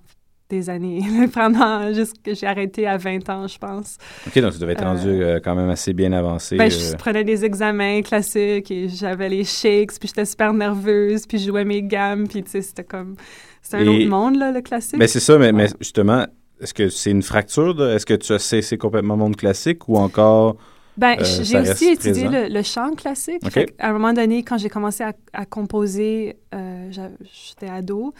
[0.49, 1.01] des années,
[1.35, 3.97] pendant jusque j'ai arrêté à 20 ans, je pense.
[4.27, 6.57] OK, donc tu devais être Euh, rendu euh, quand même assez bien avancé.
[6.57, 11.27] Ben, euh, je prenais des examens classiques et j'avais les shakes, puis j'étais super nerveuse,
[11.27, 13.17] puis je jouais mes gammes, puis tu sais, c'était comme...
[13.63, 14.99] C'est un Et- autre monde, là, le classique.
[14.99, 16.25] Ben, c'est ça, mais, mais justement,
[16.61, 17.75] est-ce que c'est une fracture?
[17.75, 20.57] de- Est-ce que tu as cessé complètement monde classique ou encore.
[20.97, 23.43] Ben, euh, j'ai aussi étudié le, le chant classique.
[23.81, 28.15] À un moment donné, quand j'ai commencé à, à composer, euh, j'étais ado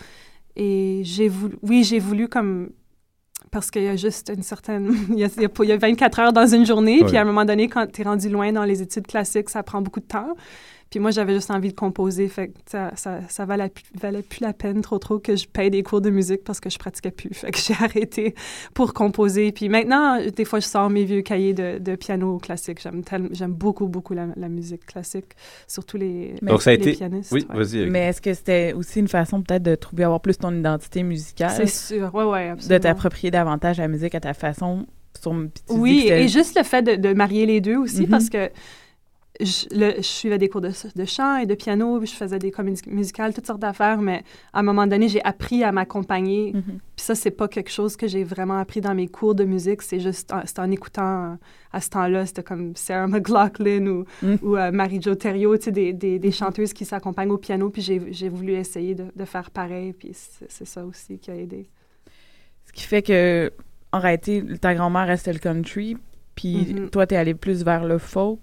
[0.57, 2.71] et j'ai voulu, oui, j'ai voulu comme
[3.53, 5.69] parce qu'il y a juste une certaine, il y a, il y a pas- il
[5.69, 7.07] y a 24 heures dans une journée, Oui.
[7.07, 9.63] puis à un moment donné, quand tu es rendu loin dans les études classiques, ça
[9.63, 10.35] prend beaucoup de temps.
[10.91, 14.23] Puis moi, j'avais juste envie de composer, fait que ça, ça, ça valait, plus- valait
[14.23, 16.79] plus la peine trop trop que je paye des cours de musique parce que je
[16.79, 17.31] pratiquais plus.
[17.33, 18.35] Fait que j'ai arrêté
[18.73, 19.51] pour composer.
[19.51, 22.81] Puis maintenant, des fois, je sors mes vieux cahiers de, de piano classique.
[22.81, 25.33] J'aime j'aime beaucoup, beaucoup la, la musique classique,
[25.67, 27.33] surtout les, Donc, ça a les été- pianistes.
[27.33, 27.57] oui, ouais.
[27.65, 27.91] vas-y.
[27.91, 31.51] Mais est-ce que c'était aussi une façon peut-être de trouver, avoir plus ton identité musicale?
[31.57, 32.81] C'est sûr, ouais, ouais, De absolument.
[32.81, 34.87] t'approprier davantage la musique à ta façon.
[35.21, 35.35] Sur,
[35.71, 38.09] Oui, et juste le fait de, de marier les deux aussi, Mhm.
[38.09, 38.51] parce que
[39.41, 42.39] je, le- je suivais des cours de, de chant et de piano, puis je faisais
[42.39, 44.23] des comédies musicales, toutes sortes d'affaires, mais
[44.53, 46.53] à un moment donné, j'ai appris à m'accompagner.
[46.55, 46.63] Mhm.
[46.97, 49.83] Puis ça, c'est pas quelque chose que j'ai vraiment appris dans mes cours de musique,
[49.83, 51.39] c'est juste en, en écoutant
[51.73, 54.35] à ce temps-là, c'était comme Sarah McLaughlin ou, Mm.
[54.43, 57.83] ou euh, Marie-Jo Thériault, tu sais, des, des, des chanteuses qui s'accompagnent au piano, puis
[57.83, 61.69] j'ai voulu essayer de, de faire pareil, puis c'est ça aussi qui a aidé.
[62.67, 63.53] Ce qui fait que,
[63.93, 65.97] en réalité, ta grand-mère restait le country,
[66.35, 66.91] puis Mhm.
[66.91, 68.39] toi, t'es allé plus vers le folk.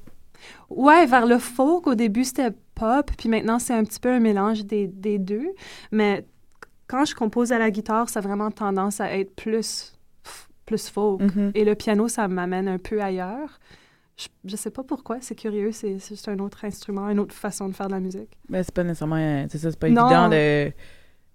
[0.69, 4.19] Ouais, vers le folk, au début, c'était pop, puis maintenant, c'est un petit peu un
[4.19, 5.53] mélange des, des deux.
[5.91, 6.25] Mais
[6.87, 9.93] quand je compose à la guitare, ça a vraiment tendance à être plus,
[10.65, 11.21] plus folk.
[11.21, 11.51] Mhm.
[11.55, 13.59] Et le piano, ça m'amène un peu ailleurs.
[14.15, 17.67] Je, je sais pas pourquoi, c'est curieux, c'est juste un autre instrument, une autre façon
[17.67, 18.29] de faire de la musique.
[18.47, 19.15] Ben, c'est pas nécessairement.
[19.15, 20.05] euh, C'est ça, c'est pas Non.
[20.05, 20.71] évident de.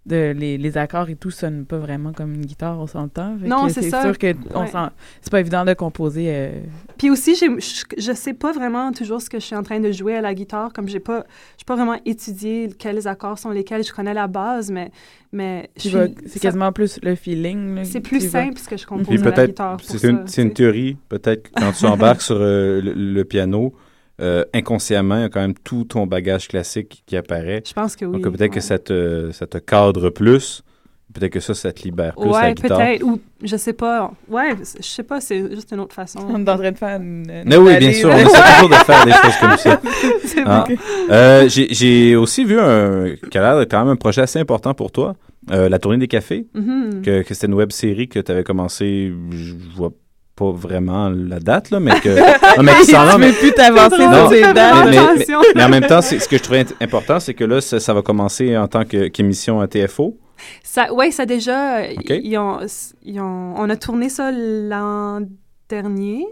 [0.09, 3.37] De les, les accords et tout sonnent pas vraiment comme une guitare, on s'entend.
[3.41, 4.03] Non, c'est ça.
[4.03, 4.71] sûr que on Ouais.
[5.21, 6.27] c'est pas évident de composer.
[6.29, 6.51] euh,
[6.97, 9.81] Puis aussi, j'ai- je, je sais pas vraiment toujours ce que je suis en train
[9.81, 11.25] de jouer à la guitare, comme j'ai pas,
[11.59, 13.85] j'ai pas vraiment étudié quels accords sont lesquels.
[13.85, 14.91] Je connais la base, mais,
[15.33, 17.85] mais c'est quasiment plus le feeling.
[17.85, 19.77] C'est plus simple ce que je compose à la guitare.
[19.83, 23.75] c'est une, c'est théorie, peut-être quand tu embarques sur euh, le, le piano,
[24.21, 27.63] euh, inconsciemment, il y a quand même tout ton bagage classique qui apparaît.
[27.67, 28.21] Je pense que oui.
[28.21, 28.49] Donc peut-être ouais.
[28.51, 30.63] que ça te, ça te cadre plus.
[31.15, 32.79] Peut-être que ça, ça te libère plus la Ouais, guitare.
[32.79, 33.03] peut-être.
[33.03, 34.11] Ou je sais pas.
[34.29, 36.19] Ouais, je sais pas, c'est juste une autre façon.
[36.29, 37.25] On est en train de faire une.
[37.31, 39.81] une Mais oui, bien sûr, on essaie toujours de faire des choses comme ça.
[40.25, 40.65] C'est Ah.
[40.69, 40.77] bon.
[41.11, 44.93] Euh, j'ai- aussi vu un, qui a l'air quand même un projet assez important pour
[44.93, 45.17] toi,
[45.51, 47.01] euh, la tournée des cafés, Mhm.
[47.03, 49.93] que, que c'était une web série que tu avais commencé, je vois
[50.39, 52.09] pas vraiment la date, là, mais que...
[52.57, 54.85] non, mais qui s'en mais- plus t'avancer drôle, ces dates.
[54.85, 55.41] mais, mais- attention.
[55.55, 58.03] mais en même temps, ce que je trouvais important, c'est que là, ça, ça va
[58.03, 60.17] commencer en tant qu'émission à TFO.
[60.63, 61.79] Ça, ouais, ça déjà.
[61.79, 62.11] euh, OK.
[62.23, 62.59] Ils ont,
[63.03, 65.21] ils ont- on a tourné ça l'an
[65.69, 66.25] dernier.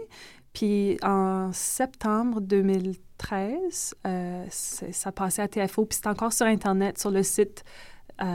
[0.53, 5.85] Puis en septembre 2013, euh, ça passait à TFO.
[5.85, 7.63] Puis c'est encore sur Internet, sur le site
[8.21, 8.25] euh,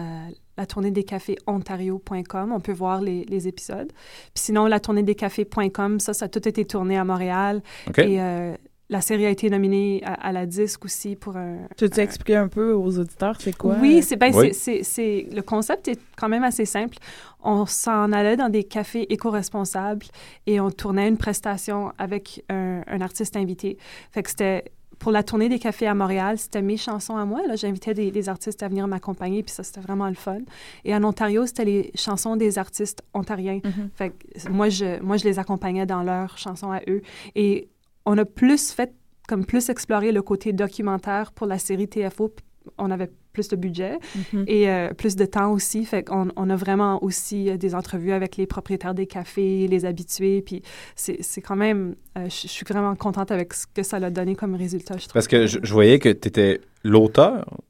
[0.57, 2.53] la tournée des cafés ontario.com.
[2.53, 3.91] On peut voir les, les épisodes.
[4.35, 7.63] Puis sinon, la tournée des cafés.com, ça, ça a tout été tourné à Montréal.
[7.99, 8.55] Et euh,
[8.91, 12.37] la série a été nominée à, à la disque aussi pour un, Tu veux expliquer
[12.37, 13.77] un peu aux auditeurs c'est quoi?
[13.81, 14.49] oui, c'est ben, Oui.
[14.53, 16.99] c'est- c'est c'est- le concept est quand même assez simple.
[17.43, 20.05] On s'en allait dans des cafés éco-responsables
[20.47, 23.79] et on tournait une prestation avec un, un artiste invité.
[24.11, 24.65] Fait que c'était
[24.99, 27.41] pour la tournée des cafés à Montréal, c'était mes chansons à moi.
[27.47, 30.39] Là, j'invitais des, des artistes à venir m'accompagner, puis ça c'était vraiment le fun.
[30.85, 33.61] Et en Ontario, c'était les chansons des artistes ontariens.
[33.65, 33.91] Mhm.
[33.95, 37.03] Fait que moi je moi je les accompagnais dans leurs chansons à eux
[37.35, 37.69] et
[38.05, 38.93] on a plus fait
[39.29, 42.35] comme plus exploré le côté documentaire pour la série TFO.
[42.79, 43.99] On avait plus de budget
[44.33, 44.45] Mhm.
[44.47, 45.85] et euh, plus de temps aussi.
[45.85, 49.85] Fait qu'on on a vraiment aussi euh, des entrevues avec les propriétaires des cafés, les
[49.85, 50.43] habitués.
[50.43, 50.63] Puis
[50.97, 54.11] c'est c'est quand même, euh, je je suis vraiment contente avec ce que ça a
[54.11, 55.15] donné comme résultat, je trouve.
[55.15, 57.61] Parce que je, je voyais que tu étais l'auteur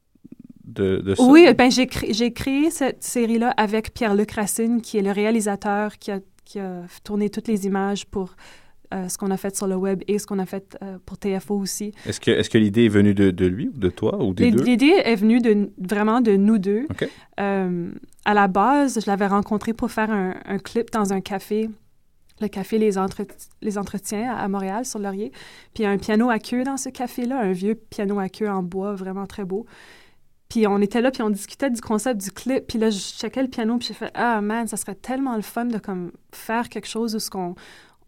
[0.65, 1.23] de, de ça.
[1.25, 5.99] Oui, ben j'ai cré- j'ai créé cette série-là avec Pierre-Luc Racine, qui est le réalisateur
[5.99, 8.35] qui a, qui a tourné toutes les images pour
[8.93, 11.19] euh, ce qu'on a fait sur le web et ce qu'on a fait euh, pour
[11.19, 11.93] TFO aussi.
[12.07, 14.51] Est-ce que, est que l'idée est venue de, de lui ou de toi ou des
[14.51, 14.63] deux?
[14.65, 16.85] L'idée est venue de, vraiment de nous deux.
[16.91, 17.09] OK.
[17.41, 17.91] Euh,
[18.25, 21.69] à la base, je l'avais rencontré pour faire un, un clip dans un café,
[22.41, 23.23] le café Les, Entre-
[23.63, 25.31] Les Entretiens à, à Montréal, sur Laurier.
[25.75, 28.29] Puis il y a un piano à queue dans ce café-là, un vieux piano à
[28.29, 29.67] queue en bois, vraiment très beau.
[30.49, 32.67] Puis on était là, puis on discutait du concept du clip.
[32.67, 35.41] Puis là, je checkais le piano, puis j'ai fait «Ah, man, ça serait tellement le
[35.43, 37.55] fun de comme faire quelque chose où ce qu'on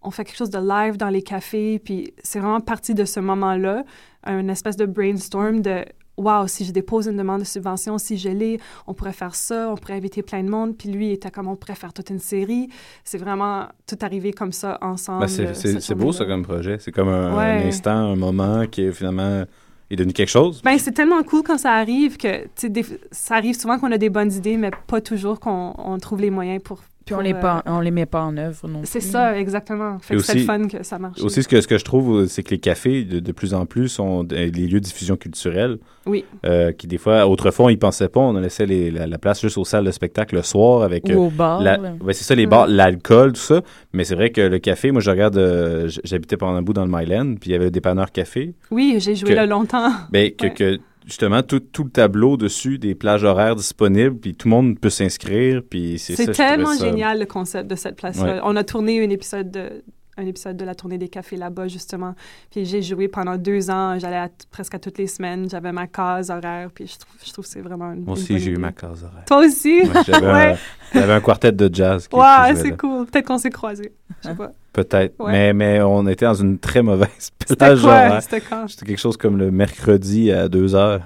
[0.05, 3.21] on fait quelque chose de live dans les cafés.» Puis c'est vraiment parti de ce
[3.21, 3.85] moment-là,
[4.25, 5.85] un espèce de brainstorm de
[6.17, 9.69] Waouh, si je dépose une demande de subvention, si je l'ai, on pourrait faire ça,
[9.69, 10.77] on pourrait inviter plein de monde.
[10.79, 12.69] Puis lui il était comme on pourrait faire toute une série.
[13.03, 15.23] C'est vraiment tout arrivé comme ça ensemble.
[15.27, 16.77] Ben, c'est- beau ça comme projet.
[16.79, 17.65] C'est comme un, Ouais.
[17.65, 19.43] un instant, un moment qui est finalement
[19.91, 20.63] est devenu quelque chose.
[20.63, 24.09] Ben, c'est tellement cool quand ça arrive que, des- ça arrive souvent qu'on a des
[24.09, 26.81] bonnes idées, mais pas toujours qu'on on trouve les moyens pour.
[27.05, 29.99] Puis on les, euh, pas, on les met pas en œuvre non C'est ça, exactement.
[29.99, 31.21] Fait que c'est fun que ça marche.
[31.21, 33.67] Aussi, ce que, ce que je trouve, c'est que les cafés, de, de plus en
[33.67, 35.79] plus, sont des les lieux de diffusion culturelle.
[36.07, 36.25] Oui.
[36.47, 38.21] Euh, qui, des fois, autrefois, on y pensait pas.
[38.21, 41.05] On laissait les- la, la place juste aux salles de spectacle le soir avec.
[41.09, 42.51] Ou au bar, ouais, c'est ça, les Mm.
[42.51, 43.63] bars, l'alcool, tout ça.
[43.93, 45.37] Mais c'est vrai que le café, moi, je regarde.
[45.37, 48.55] euh, J'habitais pendant un bout dans le Myland, puis il y avait le dépanneur café.
[48.71, 49.91] Oui, j'ai joué que- là longtemps.
[50.11, 54.49] Ben, que, que justement, tout, tout le tableau dessus, des plages horaires disponibles, puis tout
[54.49, 58.35] le monde peut s'inscrire, puis c'est tellement ça- génial le concept de cette place-là.
[58.37, 58.41] Ouais.
[58.45, 59.83] On a tourné un épisode de
[60.17, 62.15] un épisode de la tournée des cafés là-bas justement.
[62.51, 63.99] Puis j'ai joué pendant deux ans.
[63.99, 65.49] J'allais à presque à toutes les semaines.
[65.51, 66.71] J'avais ma case horaire.
[66.75, 69.05] Puis je trouve, je trouve que c'est vraiment une, Moi aussi, j'ai eu ma case
[69.05, 69.25] horaire.
[69.27, 69.83] Toi aussi?
[70.07, 70.57] J'avais Ouais.
[70.95, 72.07] un, un quartet de jazz.
[72.09, 73.07] Qui, jouait c'est cool.
[73.07, 73.93] Peut-être qu'on s'est croisés.
[74.23, 74.53] Je sais pas.
[74.73, 75.15] Peut-être.
[75.21, 75.33] Ouais.
[75.33, 78.23] Mais, mais on était dans une très mauvaise plage horaire.
[78.23, 78.67] C'était quand?
[78.69, 81.01] C'était quelque chose comme le mercredi à 2 heures.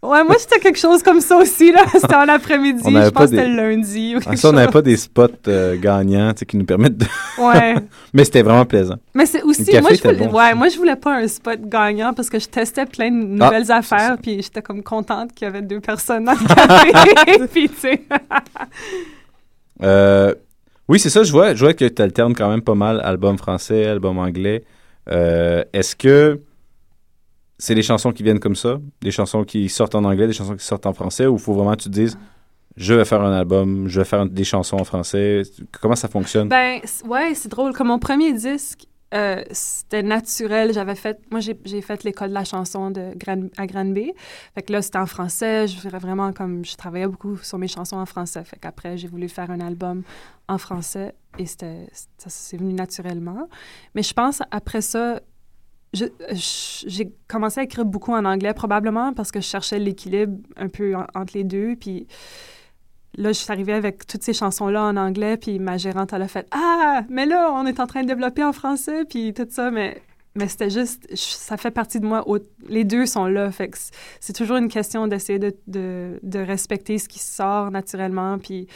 [0.00, 1.84] Ouais, moi c'était quelque chose comme ça aussi là.
[1.92, 2.82] C'était en après-midi.
[2.84, 4.96] Je pense que c'était des- le lundi ou quelque Ah, ça, on n'avait pas des
[4.96, 7.06] spots euh, gagnants tu sais, qui nous permettent de.
[7.36, 7.74] Ouais.
[8.12, 8.94] mais c'était vraiment plaisant.
[9.12, 10.54] Mais c'est aussi, Le café moi je, voulais, bon ouais, aussi.
[10.54, 13.72] moi je voulais pas un spot gagnant parce que je testais plein de Ah, nouvelles
[13.72, 17.46] affaires puis j'étais comme contente qu'il y avait deux personnes dans le café.
[17.52, 18.02] puis tu sais.
[19.82, 20.34] Euh,
[20.88, 23.36] oui, c'est ça, je vois, je vois que tu alternes quand même pas mal album
[23.36, 24.64] français, album anglais.
[25.10, 26.40] Euh, Est-ce que
[27.58, 28.78] c'est des chansons qui viennent comme ça?
[29.00, 31.72] Des chansons qui sortent en anglais, des chansons qui sortent en français, ou faut vraiment
[31.72, 32.18] que tu te dises,
[32.76, 35.42] je vais faire un album, je vais faire des chansons en français?
[35.80, 36.48] Comment ça fonctionne?
[36.48, 37.72] Ben, ouais, c'est drôle.
[37.72, 40.72] Comme mon premier disque, euh, c'était naturel.
[40.72, 43.12] J'avais fait, moi, j'ai fait l'école de la chanson de
[43.56, 44.12] à Granby.
[44.54, 45.66] Fait que là, c'était en français.
[45.66, 48.44] Je vraiment comme, je travaillais beaucoup sur mes chansons en français.
[48.44, 50.02] Fait qu'après, j'ai voulu faire un album
[50.46, 51.66] en français et ça
[52.28, 53.48] c'est venu naturellement.
[53.94, 55.20] Mais je pense, après ça,
[55.92, 60.94] j'ai commencé à écrire beaucoup en anglais, probablement parce que je cherchais l'équilibre un peu
[60.94, 61.76] en- entre les deux.
[61.76, 62.06] Puis
[63.16, 66.28] là, je suis arrivée avec toutes ces chansons-là en anglais, puis ma gérante, elle a
[66.28, 69.70] fait «Ah, mais là, on est en train de développer en français, puis tout ça,
[69.70, 70.02] mais...»
[70.34, 72.24] Mais c'était juste, ça fait partie de moi.
[72.68, 73.50] les deux sont là.
[73.50, 73.78] Fait que
[74.20, 78.38] c'est- toujours une question d'essayer de, de, de respecter ce qui sort naturellement.
[78.38, 78.68] Puis,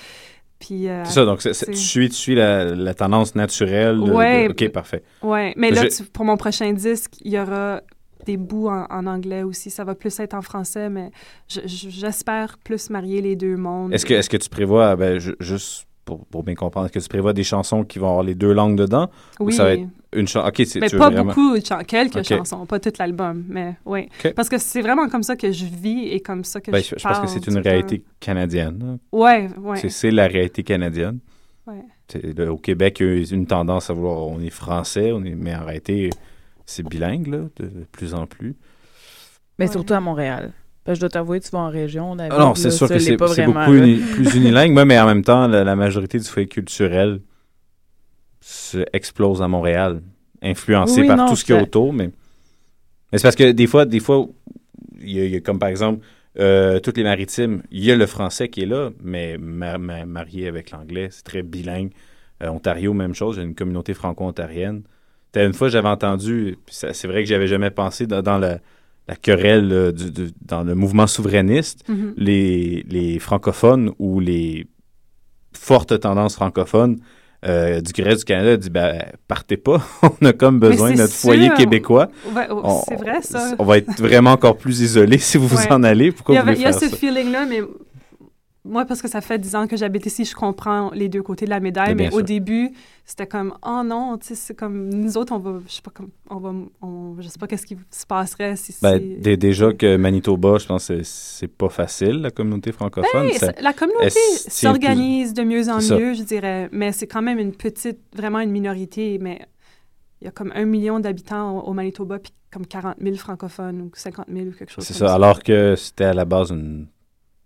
[0.65, 3.97] puis, euh, C'est ça, donc c'est- c'est- tu suis, tu suis la, la tendance naturelle.
[4.01, 4.49] de- Ouais.
[4.49, 5.03] OK, parfait.
[5.23, 7.81] Ouais, mais là, tu- pour mon prochain disque, il y aura
[8.27, 9.69] des bouts en, en anglais aussi.
[9.71, 11.11] Ça va plus être en français, mais
[11.49, 13.93] je- je- j'espère plus marier les deux mondes.
[13.93, 17.01] Est-ce que, est que tu prévois, ben, ju- juste pour, pour bien comprendre, est-ce que
[17.01, 19.11] tu prévois des chansons qui vont avoir les deux langues dedans?
[19.41, 19.53] Ou Oui.
[19.53, 20.47] ça va être une chanson?
[20.49, 23.45] OK, c'est Mais tu veux pas vraiment- beaucoup de chansons, quelques chansons, pas tout l'album,
[23.49, 24.09] mais oui.
[24.37, 26.85] Parce que c'est vraiment comme ça que je vis et comme ça que Ben, je,
[26.85, 28.79] je, je pense parle que c'est une réalité canadienne.
[28.85, 28.99] hein.
[29.13, 29.77] Ouais, ouais.
[29.79, 31.19] C'est- C'est la réalité canadienne.
[31.67, 31.83] Ouais.
[32.37, 35.35] Le- au Québec, il y a une tendance à vouloir, on est français, on est,
[35.35, 36.11] mais en réalité,
[36.67, 38.55] c'est bilingue, là, de, de plus en plus.
[39.59, 40.53] Mais surtout à Montréal.
[40.85, 42.95] Parce que je dois t'avouer, tu vas en région, Ah non, là, c'est sûr ça
[42.95, 43.87] que c'est pas c'est vraiment, beaucoup là.
[43.87, 47.21] uni- plus unilingue, mais en même temps, la, la majorité du foyer culturel
[48.93, 50.03] explose à Montréal,
[50.43, 52.11] influencé Oui, par non, tout ce qu'il y a autour, mais,
[53.13, 54.27] mais c'est parce que des fois, des fois,
[55.01, 56.05] il y a, il y a comme par exemple
[56.39, 60.07] euh, toutes les maritimes, il y a le français qui est là, mais ma- ma-
[60.07, 61.91] marié avec l'anglais, c'est très bilingue.
[62.43, 64.83] Euh, Ontario, même chose, j'ai une communauté franco-ontarienne.
[65.37, 68.59] Une fois, j'avais entendu, c'est vrai que j'avais jamais pensé dans, dans la,
[69.09, 72.15] la querelle euh, du- du- dans le mouvement souverainiste, Mhm.
[72.17, 74.67] les, les francophones ou les
[75.53, 76.99] fortes tendances francophones
[77.45, 79.83] euh, du reste du Canada disent ben, partez pas,
[80.23, 82.09] on a comme besoin de notre foyer québécois.
[82.35, 83.55] Ouais, oh, On- c'est vrai, ça.
[83.59, 86.13] On va être vraiment encore plus isolés si vous vous en allez.
[86.13, 87.61] Pourquoi il y, vous avait- voulez il y a faire ce feeling-là, mais
[88.65, 91.47] moi, parce que ça fait 10 ans que j'habite ici, je comprends les deux côtés
[91.47, 92.71] de la médaille, Mais au début,
[93.05, 95.91] c'était comme, oh non, tu sais, c'est comme, nous autres, on va, je sais pas,
[95.91, 99.21] comme, on va, on, je sais pas qu'est-ce qui se passerait si Ben, c'est...
[99.21, 103.27] dé- déjà que Manitoba, je pense que c'est- c'est pas facile, la communauté francophone.
[103.29, 105.99] Ben, Ça- ça- la communauté s'organise de mieux en C'est ça.
[105.99, 109.41] mieux, je dirais, mais c'est quand même une petite, vraiment une minorité, mais
[110.21, 113.81] il y a comme un million d'habitants au, au Manitoba, puis comme 40 000 francophones
[113.83, 116.51] ou 50 000 ou quelque chose C'est comme ça, alors que c'était à la base
[116.51, 116.87] une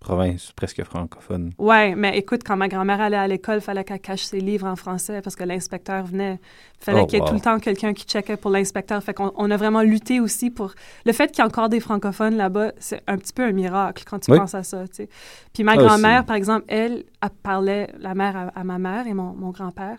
[0.07, 1.53] province presque francophone.
[1.59, 4.77] Ouais, mais écoute, quand ma grand-mère allait à l'école, fallait qu'elle cache ses livres en
[4.77, 6.39] français parce que l'inspecteur venait.
[6.79, 7.29] fallait Oh, qu'il y ait wow.
[7.29, 9.03] tout le temps quelqu'un qui checkait pour l'inspecteur.
[9.03, 10.75] Fait qu'on on a vraiment lutté aussi pour...
[11.05, 14.05] Le fait qu'il y ait encore des francophones là-bas, c'est un petit peu un miracle
[14.09, 14.39] quand tu Oui.
[14.39, 15.09] penses à ça, tu sais.
[15.53, 19.07] Puis ma Ah, grand-mère, par exemple, elle, elle parlait, la mère à, à ma mère
[19.09, 19.99] et mon, mon grand-père,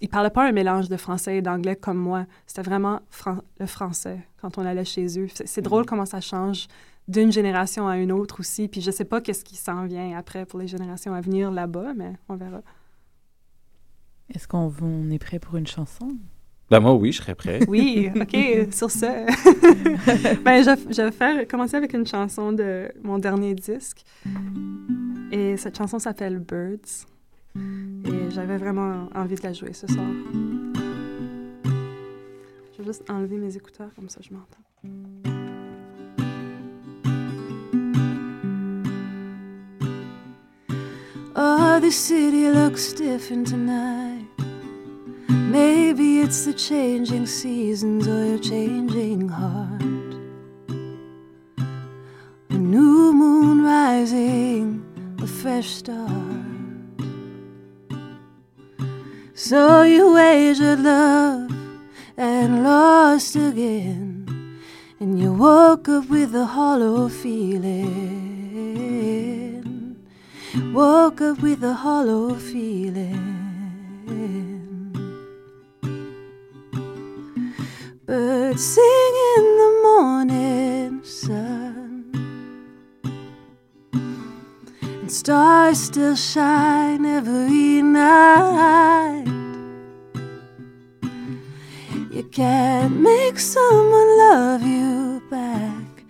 [0.00, 2.26] ils parlaient pas un mélange de français et d'anglais comme moi.
[2.46, 5.28] C'était vraiment fran- le français quand on allait chez eux.
[5.34, 6.66] C'est c'est drôle comment ça change
[7.08, 8.68] d'une génération à une autre aussi.
[8.68, 11.94] Puis je sais pas qu'est-ce qui s'en vient après pour les générations à venir là-bas,
[11.96, 12.62] mais on verra.
[14.32, 16.08] Est-ce qu'on on est prêt pour une chanson?
[16.70, 17.60] Ben moi, oui, je serais prêt.
[17.66, 18.36] Oui, OK,
[18.72, 19.06] sur ce.
[20.42, 24.04] ben, je, je vais faire, commencer avec une chanson de mon dernier disque.
[25.32, 27.06] Et cette chanson s'appelle Birds.
[27.56, 30.06] Et j'avais vraiment envie de la jouer ce soir.
[32.72, 35.37] Je vais juste enlever mes écouteurs, comme ça je m'entends.
[41.40, 44.26] Oh, the city looks different tonight.
[45.28, 49.80] Maybe it's the changing seasons or your changing heart.
[52.50, 54.82] A new moon rising,
[55.22, 56.10] a fresh start.
[59.34, 61.52] So you wagered love
[62.16, 64.58] and lost again.
[64.98, 68.27] And you woke up with a hollow feeling.
[70.56, 73.36] Woke up with a hollow feeling.
[78.06, 82.04] Birds sing in the morning sun,
[84.80, 89.26] and stars still shine every night.
[92.10, 96.04] You can't make someone love you back,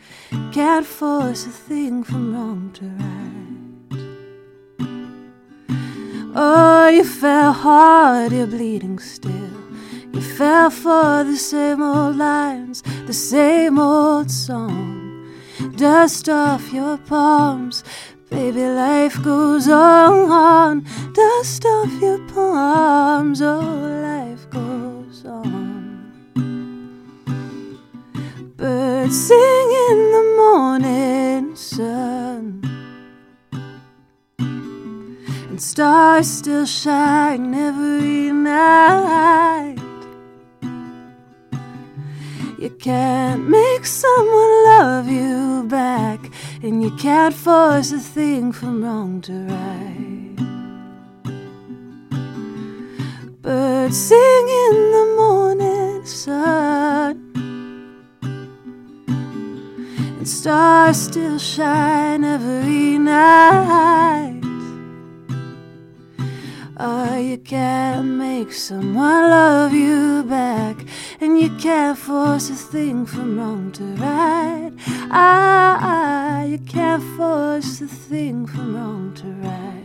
[0.53, 3.18] can't force a thing from wrong to right.
[6.41, 9.51] Oh, you fell hard, you're bleeding still.
[10.13, 15.35] You fell for the same old lines, the same old song.
[15.75, 17.83] Dust off your palms,
[18.31, 20.31] baby, life goes on.
[20.31, 20.87] on.
[21.13, 26.21] Dust off your palms, oh, life goes on.
[28.57, 32.68] Birds sing in the morning sun
[35.59, 39.77] and stars still shine every night.
[42.61, 46.21] You can't make someone love you back,
[46.63, 50.37] and you can't force a thing from wrong to right.
[53.43, 57.15] Birds sing in the morning sun,
[60.19, 64.38] and stars still shine every night.
[66.81, 70.77] Oh, you can't make someone love you back,
[71.21, 74.71] and you can't force a thing from wrong to right.
[75.11, 79.85] Ah, you can't force a thing from wrong to right.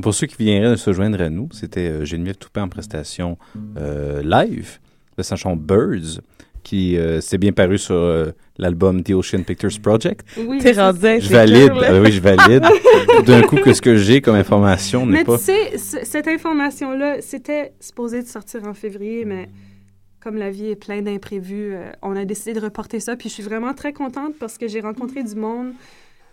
[0.00, 3.36] Pour ceux qui viendraient de se joindre à nous, c'était euh, Geneviève Toupin en prestation
[3.76, 4.78] euh, live
[5.22, 6.20] sa chanson Birds,
[6.68, 8.26] qui euh, s'est bien paru sur euh,
[8.58, 10.20] l'album The Ocean Pictures Project.
[10.36, 11.72] Oui, T'es rendu Je valide.
[11.82, 12.62] Ah oui, je valide.
[13.26, 15.38] D'un coup, que ce que j'ai comme information n'est Mais pas.
[15.38, 19.48] tu sais, ce- cette information-là, c'était supposé de sortir en février, mais
[20.20, 23.16] comme la vie est pleine d'imprévus, euh, on a décidé de reporter ça.
[23.16, 25.72] Puis je suis vraiment très contente parce que j'ai rencontré du monde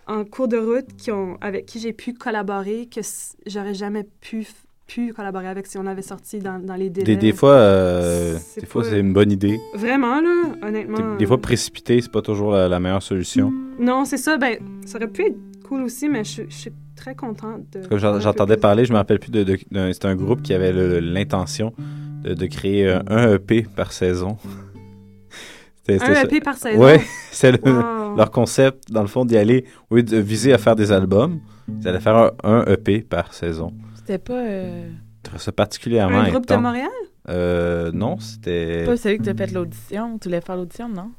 [0.08, 3.00] en cours de route qui ont, avec qui j'ai pu collaborer que
[3.48, 7.06] j'aurais jamais pu, f- pu collaborer avec si on avait sorti dans, dans les délais.
[7.06, 9.60] Des, des fois, euh, C'est des fois c'est une bonne idée.
[9.74, 11.12] Vraiment, là, honnêtement.
[11.14, 13.52] Des, des fois, précipiter, c'est pas toujours la, la meilleure solution.
[13.80, 14.38] Non, c'est ça.
[14.38, 17.98] Ben, ça aurait pu être cool aussi, mais je, je suis très contente de.
[17.98, 19.44] J'entendais parler, je me rappelle plus de.
[19.44, 19.58] de-
[19.92, 20.72] C'était un groupe qui avait
[21.02, 21.74] l'intention
[22.24, 24.38] de, de créer euh, un EP par saison.
[25.88, 26.24] C'était- Un c'était ça.
[26.24, 26.84] EP par saison?
[26.84, 28.16] Ouais, c'est le- Wow.
[28.18, 31.40] leur concept, dans le fond, d'y aller, lieu de viser à faire des albums,
[31.82, 33.72] ils allaient faire un, un EP par saison.
[34.06, 34.90] C'était pas, euh,
[35.38, 36.56] ça particulièrement Un groupe de.
[36.56, 36.90] Montréal?
[37.30, 38.86] Euh, non, c'était.
[38.86, 40.18] pas celui que tu as fait l'audition.
[40.20, 41.12] Tu voulais faire l'audition, non?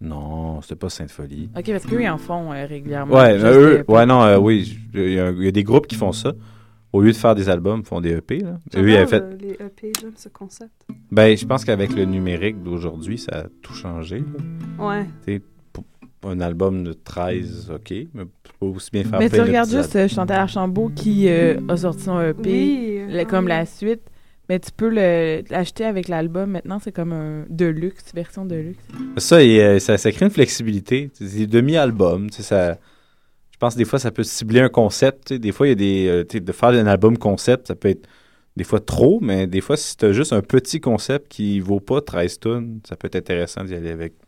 [0.00, 1.50] Non, c'était pas Sainte-Folie.
[1.54, 3.14] OK, parce qu'eux, ils en font euh, régulièrement.
[3.14, 5.86] Ouais, mais eux, ouais, non, euh, oui, il y, a- il y a des groupes
[5.86, 6.32] qui font ça.
[6.92, 8.38] Au lieu de faire des albums, ils font des EP.
[8.40, 8.58] Là.
[8.76, 9.22] Eux, ils fait.
[9.22, 10.72] euh, les EP, j'aime ce concept.
[11.12, 14.20] Ben, je pense qu'avec le numérique d'aujourd'hui, ça a tout changé.
[14.78, 14.84] là.
[14.88, 15.04] Ouais.
[15.26, 15.49] Tu sais, pour
[16.24, 18.24] un album de 13, ok, mais
[18.58, 21.76] peux aussi bien faire Mais tu de regardes juste euh, Chantal Archambault qui euh, a
[21.78, 24.02] sorti son EP, Oui, le- comme la suite.
[24.48, 26.50] Mais tu peux l'acheter avec l'album.
[26.50, 28.82] Maintenant, c'est comme un deluxe, version deluxe.
[29.16, 31.08] Ça, et, euh, ça, ça crée une flexibilité.
[31.14, 32.28] C'est des demi-albums.
[32.30, 32.78] tu sais, Ça,
[33.52, 35.28] je pense que des fois, ça peut cibler un concept.
[35.28, 35.38] tu sais.
[35.38, 36.06] Des fois, il y a des.
[36.08, 38.08] euh, tu sais, de faire un album concept, ça peut être
[38.56, 41.78] des fois trop, mais des fois, si tu as juste un petit concept qui vaut
[41.80, 44.18] pas 13 tonnes, ça peut être intéressant d'y aller avec 6.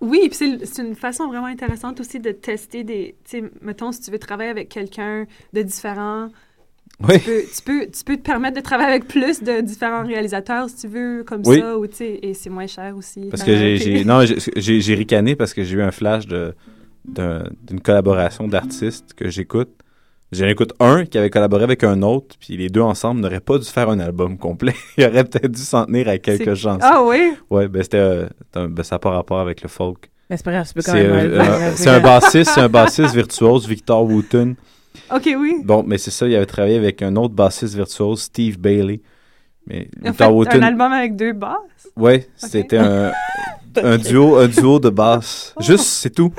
[0.00, 3.14] Oui, c'est- une façon vraiment intéressante aussi de tester des.
[3.24, 6.28] Tu sais, mettons, si tu veux travailler avec quelqu'un de différent,
[7.00, 7.14] Oui.
[7.18, 10.68] Tu, peux, tu, peux, tu peux te permettre de travailler avec plus de différents réalisateurs
[10.68, 11.58] si tu veux, comme Oui.
[11.58, 13.28] ça, ou, tu sais, et c'est moins cher aussi.
[13.30, 16.26] Parce que j'ai, non, j'ai- ricané parce que j'ai eu un flash
[17.04, 19.70] d'une collaboration d'artistes que j'écoute.
[20.32, 23.58] J'en écoute un qui avait collaboré avec un autre, puis les deux ensemble n'auraient pas
[23.58, 24.74] dû faire un album complet.
[24.96, 26.78] Ils auraient peut-être dû s'en tenir à quelques chansons.
[26.80, 27.34] Ah oui?
[27.50, 30.10] Ouais, ben c'était, euh, ben, ça n'a pas rapport avec le folk.
[30.30, 34.54] Mais c'est pas grave, euh, un bassiste, c'est un bassiste virtuose, Victor Wooten.
[35.14, 35.56] Ok, oui.
[35.62, 39.02] Bon, mais c'est ça, il avait travaillé avec un autre bassiste virtuose, Steve Bailey.
[39.66, 40.62] Mais Victor Wooten.
[40.62, 41.90] un album avec deux basses?
[41.94, 43.12] Ouais, c'était un,
[43.82, 45.54] un duo, un duo de basse.
[45.60, 46.32] Juste, c'est tout.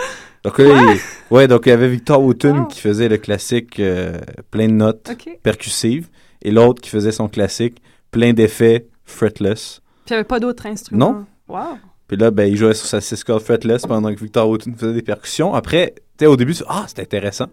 [0.43, 0.99] Donc là, il,
[1.33, 4.17] ouais, donc il y avait Victor Wooten qui faisait le classique euh,
[4.51, 5.09] plein de notes
[5.41, 6.09] percussives
[6.41, 7.81] et l'autre qui faisait son classique
[8.11, 9.81] plein d'effets fretless.
[10.05, 11.13] Puis il n'y avait pas d'autres instruments.
[11.13, 11.25] Non.
[11.47, 11.77] Wow.
[12.07, 15.01] Puis là, ben, il jouait sur sa cordes fretless pendant que Victor Wooten faisait des
[15.01, 15.53] percussions.
[15.53, 17.47] Après, tu sais, au début, tu- ah, c'est intéressant.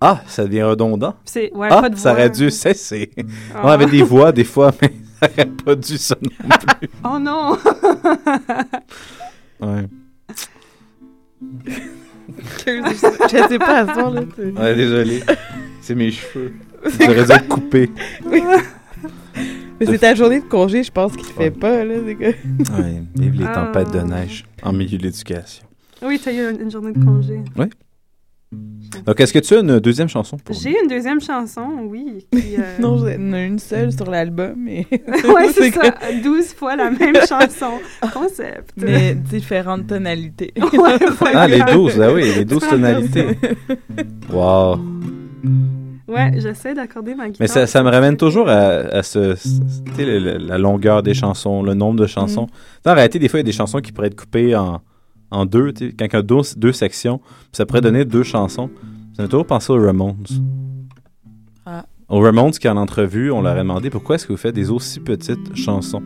[0.00, 1.14] Ah, ça devient redondant.
[1.34, 3.10] Ouais, ah, pas de ça aurait dû cesser.
[3.54, 3.62] Ah.
[3.64, 6.30] On avait des voix des fois, mais ça aurait pas dû ça non
[6.80, 6.90] plus.
[7.02, 7.56] Oh non!
[9.60, 9.86] Ouais.
[12.66, 14.22] je sais pas à ce là.
[14.62, 15.22] Ouais, désolé.
[15.80, 16.52] C'est mes cheveux.
[17.00, 17.90] J'aurais dû être coupé.
[18.24, 18.42] Oui.
[19.78, 21.94] Mais c'est ta journée de congé, je pense, qu'il te fait pas, là.
[22.06, 22.24] C'est que...
[22.24, 23.66] Ouais, vive les Ah.
[23.66, 25.64] tempêtes de neige en milieu de l'éducation.
[26.02, 27.40] Oui, tu as eu une journée de congé.
[27.56, 27.66] Oui.
[29.06, 30.60] Donc, est-ce que tu as une deuxième chanson pour nous?
[30.62, 32.26] J'ai une deuxième chanson, oui.
[32.32, 34.86] Qui, euh, Non, j'en ai une seule sur l'album, mais...
[34.90, 35.90] ouais, c'est ça.
[35.90, 37.72] que- 12 fois la même chanson.
[38.12, 38.72] Concept.
[38.76, 40.52] Mais différentes tonalités.
[40.56, 40.98] Ouais,
[41.34, 43.26] Ah, les 12, ah oui, les 12 tonalités.
[44.32, 44.78] Wow.
[46.08, 47.38] Ouais, j'essaie d'accorder ma guitare.
[47.40, 49.34] Mais ça, ça me ramène toujours à, à ce,
[50.46, 52.44] la longueur des chansons, le nombre de chansons.
[52.44, 52.48] Mm.
[52.84, 54.80] Sais, En réalité, des fois, il y a des chansons qui pourraient être coupées en,
[55.30, 57.20] en deux, quand il y a deux, deux sections,
[57.52, 58.70] ça pourrait donner deux chansons.
[59.16, 60.24] Ça m'a toujours pensé aux Ramones.
[61.64, 61.84] Ah.
[62.08, 64.70] Aux Ramones, qui en entrevue, on leur a demandé pourquoi est-ce que vous faites des
[64.70, 66.02] aussi petites chansons.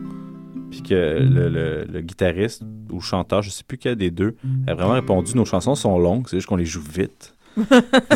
[0.71, 4.35] Puis que le, le- le guitariste ou chanteur, je sais plus quel des deux,
[4.67, 7.35] a vraiment répondu nos chansons sont longues, c'est juste qu'on les joue vite.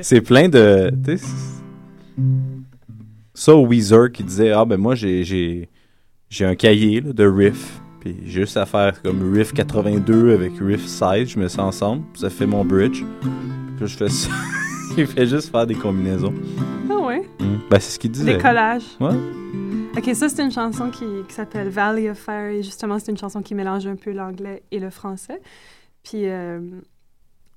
[0.00, 0.90] C'est- plein de.
[3.34, 5.68] Ça, au Weezer qui disait Ah, ben moi, j'ai,
[6.40, 7.80] un cahier là, de riff.
[8.08, 12.04] Puis j'ai juste à faire comme riff 82 avec riff 16, je mets ça ensemble,
[12.14, 13.04] ça fait mon bridge.
[13.76, 14.30] Puis je fais ça.
[14.96, 16.32] Il fait juste faire des combinaisons.
[16.90, 17.28] Ah ouais?
[17.68, 18.36] Ben, c'est ce qu'il disait.
[18.36, 18.86] Des collages.
[18.98, 19.14] Ouais.
[19.94, 23.18] Ok, ça c'est une chanson qui, qui s'appelle Valley of Fire et justement c'est une
[23.18, 25.42] chanson qui mélange un peu l'anglais et le français.
[26.02, 26.60] Puis euh,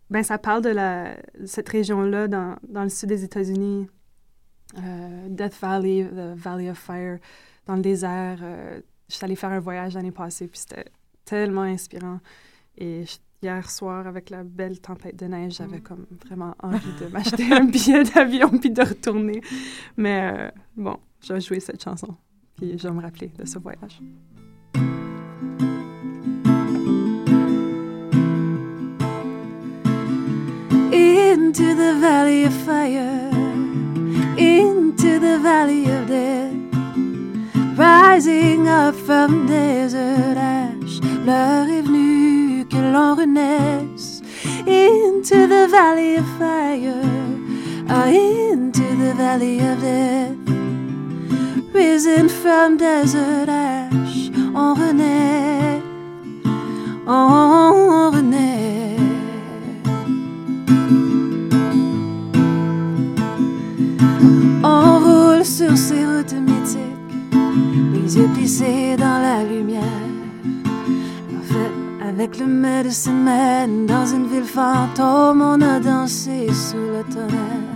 [0.09, 3.87] ben ça parle de la cette région-là dans, dans le sud des États-Unis,
[4.77, 7.19] euh, Death Valley, the Valley of Fire,
[7.67, 8.39] dans le désert.
[8.43, 8.81] euh,
[9.11, 10.85] je suis allée faire un voyage l'année passée puis c'était
[11.25, 12.19] tellement inspirant.
[12.77, 17.07] Et je- hier soir avec la belle tempête de neige, j'avais comme vraiment envie de
[17.07, 19.41] m'acheter un billet d'avion puis de retourner.
[19.97, 22.15] Mais euh, bon, je vais jouer cette chanson.
[22.55, 23.99] Puis je vais me rappeler de ce voyage.
[30.93, 33.29] Into the valley of fire,
[34.37, 36.53] into the valley of death,
[37.81, 40.99] rising up from desert ash.
[41.25, 44.21] L'heure est venue que l'on renaisse.
[44.67, 47.03] Into the valley of fire,
[47.89, 50.37] ah, into the valley of death,
[51.73, 54.29] risen from desert ash.
[54.53, 55.81] On renaît,
[57.07, 58.97] on renaît.
[64.63, 66.90] On roule sur ces routes mythiques,
[67.31, 69.81] les yeux plissés dans la lumière.
[71.37, 77.03] En fait, avec le Medicine Man dans une ville fantôme, on a dansé sous le
[77.13, 77.71] tonnerre.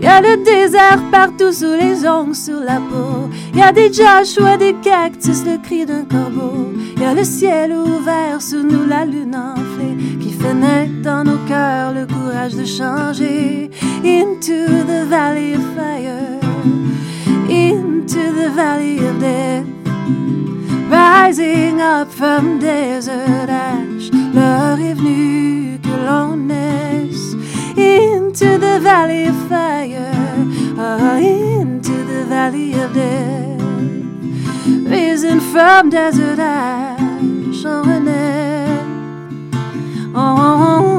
[0.00, 3.28] Y a le désert partout sous les ongles, sur la peau.
[3.54, 6.72] Y a des Joshua, des cactus, le cri d'un corbeau.
[6.98, 11.38] Y a le ciel ouvert sous nous, la lune enflée, qui fait naître dans nos
[11.46, 13.70] cœurs le courage de changer.
[14.02, 16.39] Into the valley of fire,
[17.50, 19.66] into the valley of death.
[20.88, 26.40] Rising up from desert ash, l'heure est venue que l'on.
[27.76, 30.12] Into the valley of fire,
[30.78, 33.60] ah, into the valley of death.
[34.88, 38.78] Risen from desert ash, on renaît,
[40.14, 40.89] on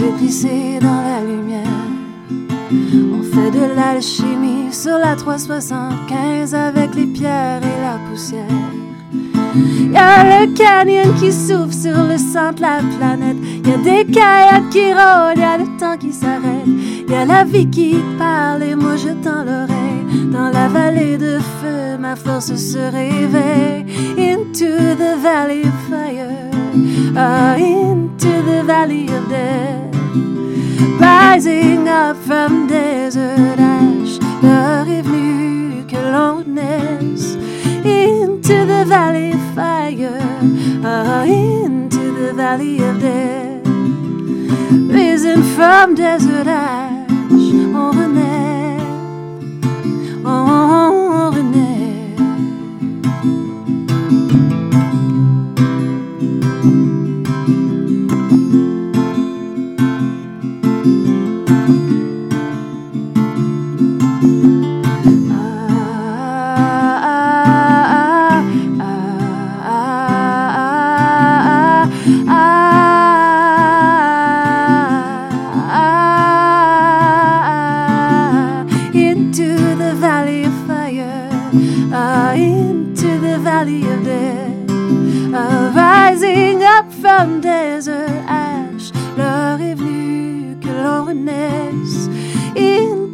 [0.00, 1.66] dans la lumière.
[2.70, 8.44] On fait de l'alchimie sur la 375 avec les pierres et la poussière.
[9.56, 13.36] Y a le canyon qui s'ouvre sur le centre de la planète.
[13.64, 16.77] Y a des kayaks qui rôdent, y a le temps qui s'arrête.
[17.26, 20.32] La vie qui parle et moi je tends l'oreille.
[20.32, 23.84] Dans la vallée de feu, ma force se réveille.
[24.16, 26.50] Into the valley of fire,
[27.16, 29.88] ah, into the valley of death.
[31.00, 37.36] Rising up from desert ash, l'heure est venue que l'on naisse.
[37.84, 40.20] Into the valley of fire,
[40.84, 43.66] ah, into the valley of death.
[44.88, 46.97] Risen from desert ash,
[47.30, 48.78] Over there.
[50.24, 50.97] Oh.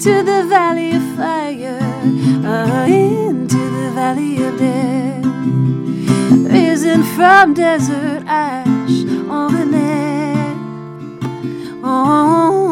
[0.07, 1.79] Into the valley of fire,
[2.45, 5.25] ah, into the valley of death,
[6.53, 9.07] risen from desert ash.
[9.31, 10.57] On renaît,
[11.83, 12.64] on renaît.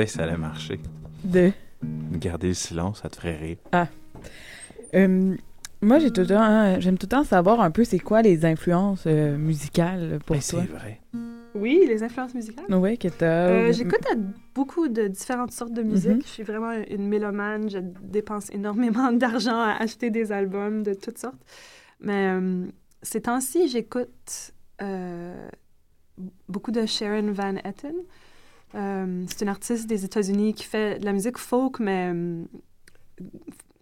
[0.00, 0.80] Savais que ça allait marcher.
[1.24, 1.52] De?
[2.12, 3.56] Garder le silence, ça te ferait rire.
[3.72, 3.88] Ah.
[4.94, 5.34] Euh,
[5.82, 8.22] moi, j'ai tout le temps, hein, j'aime tout le temps savoir un peu c'est quoi
[8.22, 10.62] les influences euh, musicales pour Ben, toi.
[10.62, 11.00] c'est vrai.
[11.54, 12.66] Oui, les influences musicales.
[12.68, 13.48] Oui, que t'as.
[13.48, 14.06] Euh, J'écoute
[14.54, 16.10] beaucoup de différentes sortes de musique.
[16.12, 16.22] Mhm.
[16.22, 17.68] Je suis vraiment une mélomane.
[17.70, 21.40] Je dépense énormément d'argent à acheter des albums de toutes sortes.
[22.00, 22.66] Mais euh,
[23.02, 25.48] ces temps-ci, j'écoute euh,
[26.48, 27.94] beaucoup de Sharon Van Etten.
[28.74, 32.44] Euh, c'est une artiste des États-Unis qui fait de la musique folk, mais euh,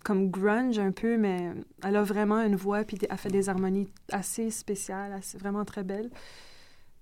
[0.05, 3.89] comme grunge un peu, mais elle a vraiment une voix, puis elle fait des harmonies
[4.11, 6.11] assez spéciales, assez, vraiment très belles.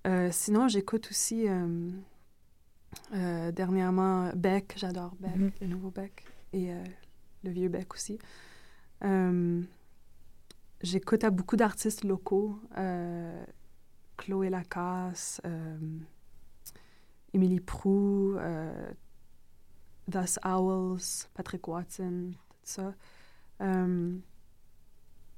[0.05, 1.45] Euh, sinon, j'écoute aussi
[3.11, 5.51] dernièrement Beck, j'adore Beck, Mhm.
[5.61, 6.71] le nouveau Beck, et
[7.43, 8.17] le vieux Beck aussi.
[10.81, 12.59] J'écoute à beaucoup d'artistes locaux,
[14.17, 15.77] Chloé Lacasse, euh,
[17.33, 18.91] Émilie Prou, euh,
[20.09, 22.93] Thus Owls, Patrick Watson, tout ça.
[23.61, 24.15] Euh,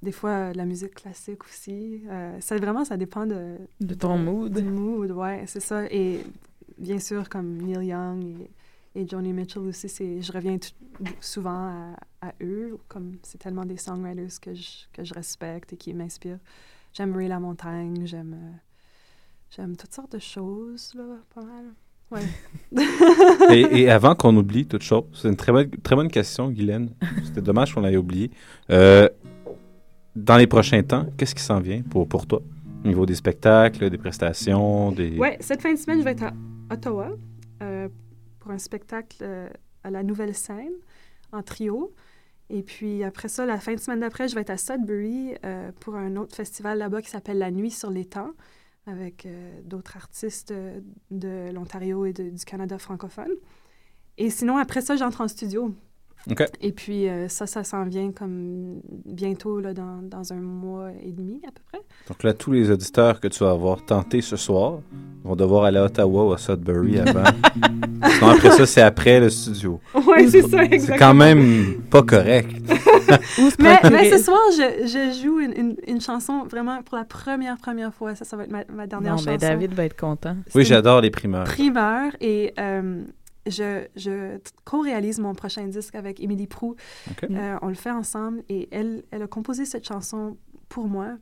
[0.02, 2.02] des fois, la musique classique aussi.
[2.08, 3.56] Euh, ça, vraiment, ça dépend de...
[3.80, 4.52] De ton mood.
[4.52, 5.84] Du mood, ouais, c'est ça.
[5.90, 6.24] Et
[6.78, 8.50] bien sûr, comme Neil Young et,
[9.00, 10.56] et Joni Mitchell aussi, je reviens
[11.20, 15.76] souvent à, à eux, comme c'est tellement des songwriters que je, que je respecte et
[15.76, 16.40] qui m'inspirent.
[16.92, 18.56] J'aime Ray La Montagne, j'aime, euh,
[19.54, 21.64] j'aime toutes sortes de choses, là, pas mal.
[22.10, 22.22] Ouais.
[23.54, 26.90] et, et avant qu'on oublie toute chose, c'est une très bonne, très bonne question, Guylaine.
[27.24, 28.30] C'était dommage qu'on l'ait oublié.
[28.70, 29.08] Euh,
[30.16, 32.42] dans les prochains temps, qu'est-ce qui s'en vient pour, pour toi?
[32.84, 35.16] Au niveau des spectacles, des prestations, des...
[35.18, 36.32] Ouais, cette fin de semaine, je vais être à
[36.72, 37.10] Ottawa
[37.62, 37.88] euh,
[38.38, 39.48] pour un spectacle euh,
[39.84, 40.72] à la Nouvelle Scène
[41.30, 41.92] en trio.
[42.48, 45.70] Et puis après ça, la fin de semaine d'après, je vais être à Sudbury euh,
[45.78, 48.30] pour un autre festival là-bas qui s'appelle La Nuit sur l'étang
[48.86, 53.32] avec euh, d'autres artistes euh, de l'Ontario et du Canada francophone.
[54.18, 55.74] Et sinon, après ça, j'entre en studio.
[56.60, 61.12] Et puis euh, ça, ça s'en vient comme bientôt, là, dans, dans un mois et
[61.12, 61.80] demi à peu près.
[62.08, 64.80] Donc là, tous les auditeurs que tu vas avoir tenté ce soir
[65.24, 67.24] vont devoir aller à Ottawa ou à Sudbury avant.
[68.18, 69.80] Sinon, après ça, c'est après le studio.
[70.06, 70.98] Ouais, c'est ça, C'est exactement.
[70.98, 72.50] quand même pas correct.
[73.58, 77.56] mais, mais ce soir, je, je joue une, une, une chanson vraiment pour la première,
[77.58, 78.14] première fois.
[78.14, 79.30] Ça, ça va être ma, ma dernière Non, chanson.
[79.30, 80.36] mais David va être content.
[80.54, 81.44] Oui, j'adore les primeurs.
[81.44, 82.12] Primeur.
[82.20, 83.02] Et euh,
[83.46, 86.76] je, co-réalise mon prochain disque avec Émilie Prou.
[87.10, 87.24] OK.
[87.30, 88.42] Euh, on le fait ensemble.
[88.48, 90.36] Et elle, elle a composé cette chanson
[90.68, 91.16] pour moi.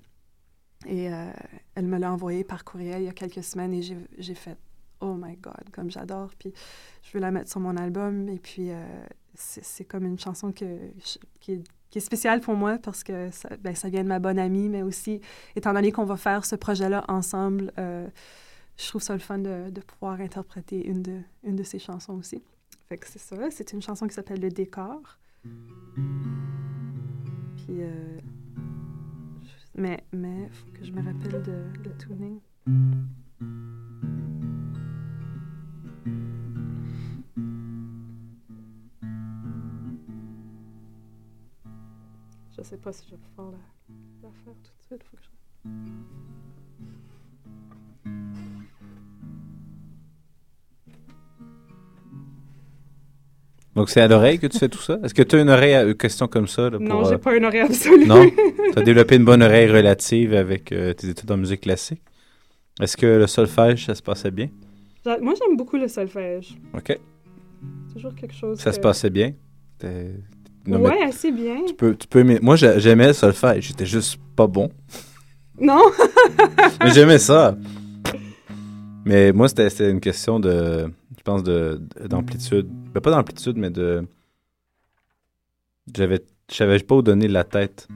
[0.87, 1.31] Et euh,
[1.75, 3.73] elle me l'a envoyée par courriel il y a quelques semaines.
[3.75, 4.57] Et j'ai fait
[5.01, 6.31] Oh my God, comme j'adore.
[6.39, 6.53] Puis
[7.03, 8.29] je veux la mettre sur mon album.
[8.29, 8.83] Et puis euh,
[9.35, 10.65] c'est comme une chanson que,
[10.99, 14.09] je- qui, est, qui est spéciale pour moi parce que ça, ben, ça vient de
[14.09, 15.21] ma bonne amie, mais aussi,
[15.55, 18.09] étant donné qu'on va faire ce projet-là ensemble, euh,
[18.79, 22.43] je trouve ça le fun de, pouvoir interpréter une de, une ses chansons aussi.
[22.89, 23.51] Fait que c'est ça.
[23.51, 25.19] C'est une chanson qui s'appelle Le décor.
[27.57, 28.21] Puis, euh,
[29.75, 32.41] mais, mais, faut que je me rappelle de le tuning.
[42.57, 45.05] Je sais pas si je vais pouvoir la, faire tout de suite.
[53.79, 54.99] Donc, c'est à l'oreille que tu fais tout ça?
[55.03, 56.69] Est-ce que tu as une oreille à une question comme ça?
[56.69, 58.07] là, Non, j'ai euh, pas une oreille absolue.
[58.07, 58.25] Non?
[58.73, 62.03] Tu as développé une bonne oreille relative avec euh, tes études en musique classique?
[62.81, 64.49] Est-ce que le solfège, ça se passait bien?
[65.21, 66.55] Moi, j'aime beaucoup le solfège.
[66.75, 66.99] OK.
[67.89, 68.59] C'est toujours quelque chose.
[68.59, 69.33] Ça que- se passait bien?
[70.67, 71.57] Non, Ouais, assez bien.
[71.67, 73.69] Tu peux, tu peux aimer- Moi, j'a- j'aimais le solfège.
[73.69, 74.71] J'étais juste pas bon.
[75.59, 75.81] Non?
[76.85, 77.57] Mais j'aimais ça.
[79.09, 81.81] Mais moi, c'était une question de, je pense, de
[82.11, 82.69] d'amplitude.
[82.93, 84.07] Ben, pas d'amplitude, mais de...
[85.97, 87.89] J'avais, je savais pas où donner la tête.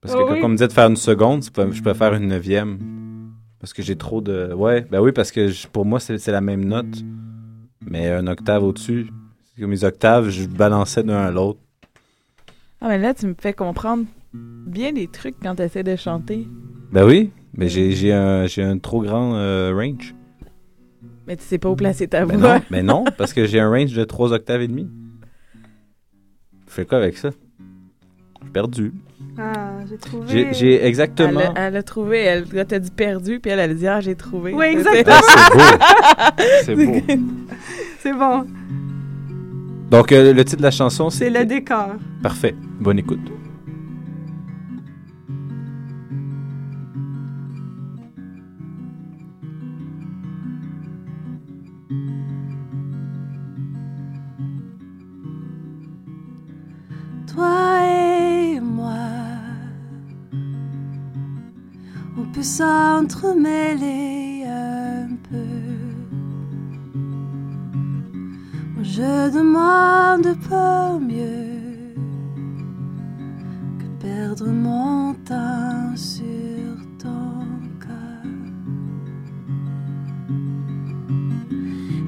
[0.00, 0.40] Parce que Ah quand oui?
[0.42, 2.78] on me disait de faire une seconde, je peux faire une neuvième.
[3.58, 4.54] Parce que j'ai trop de...
[4.54, 7.04] Ouais, ben oui, parce que je- pour moi, c'est la même note.
[7.84, 9.08] Mais un octave au-dessus.
[9.58, 11.60] Les octaves, je balançais d'un à l'autre.
[12.80, 16.48] Ah, mais là, tu me fais comprendre bien des trucs quand tu essaies de chanter.
[16.90, 20.14] Ben oui, mais j'ai j'ai un, j'ai un trop grand euh, range.
[21.26, 22.54] Mais tu sais pas où placer ta Ben voix.
[22.58, 24.88] non, mais non, parce que j'ai un range de 3 octaves et demi.
[26.68, 27.30] Je fais quoi avec ça?
[28.52, 28.92] Perdu.
[29.38, 30.48] Ah, j'ai trouvé.
[30.52, 31.40] J'ai- exactement...
[31.40, 34.00] Elle, a- elle a trouvé, elle t'a dit perdu, puis elle, elle a dit Ah,
[34.00, 34.52] j'ai trouvé.
[34.54, 35.16] Oui, C'est- exactement.
[35.50, 36.92] Ah, c'est beau.
[37.06, 37.22] C'est beau.
[38.00, 38.46] C'est bon.
[39.90, 41.24] Donc, euh, le titre de la chanson, c'est...
[41.30, 41.94] C'est le décor.
[42.22, 42.54] Parfait.
[42.80, 43.20] Bonne écoute.
[62.56, 65.52] S'entremêler un peu.
[68.82, 71.94] Je demande pas mieux
[73.78, 77.44] que perdre mon temps sur ton
[77.84, 78.26] cœur.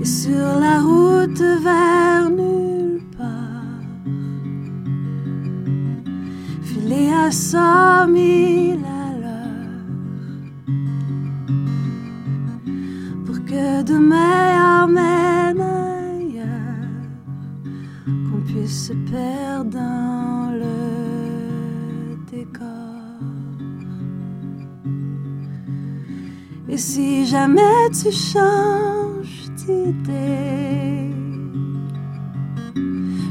[0.01, 3.85] Et sur la route vers nulle part
[6.63, 8.88] filer à cent mille
[13.95, 16.99] emmène ailleurs
[18.07, 22.67] qu'on puisse se perdre dans le décor
[26.69, 31.09] et si jamais tu changes d'idée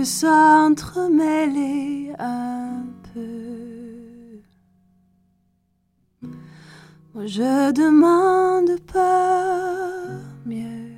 [0.04, 3.30] s'entremêler un peu.
[7.26, 10.06] Je demande pas
[10.46, 10.94] mieux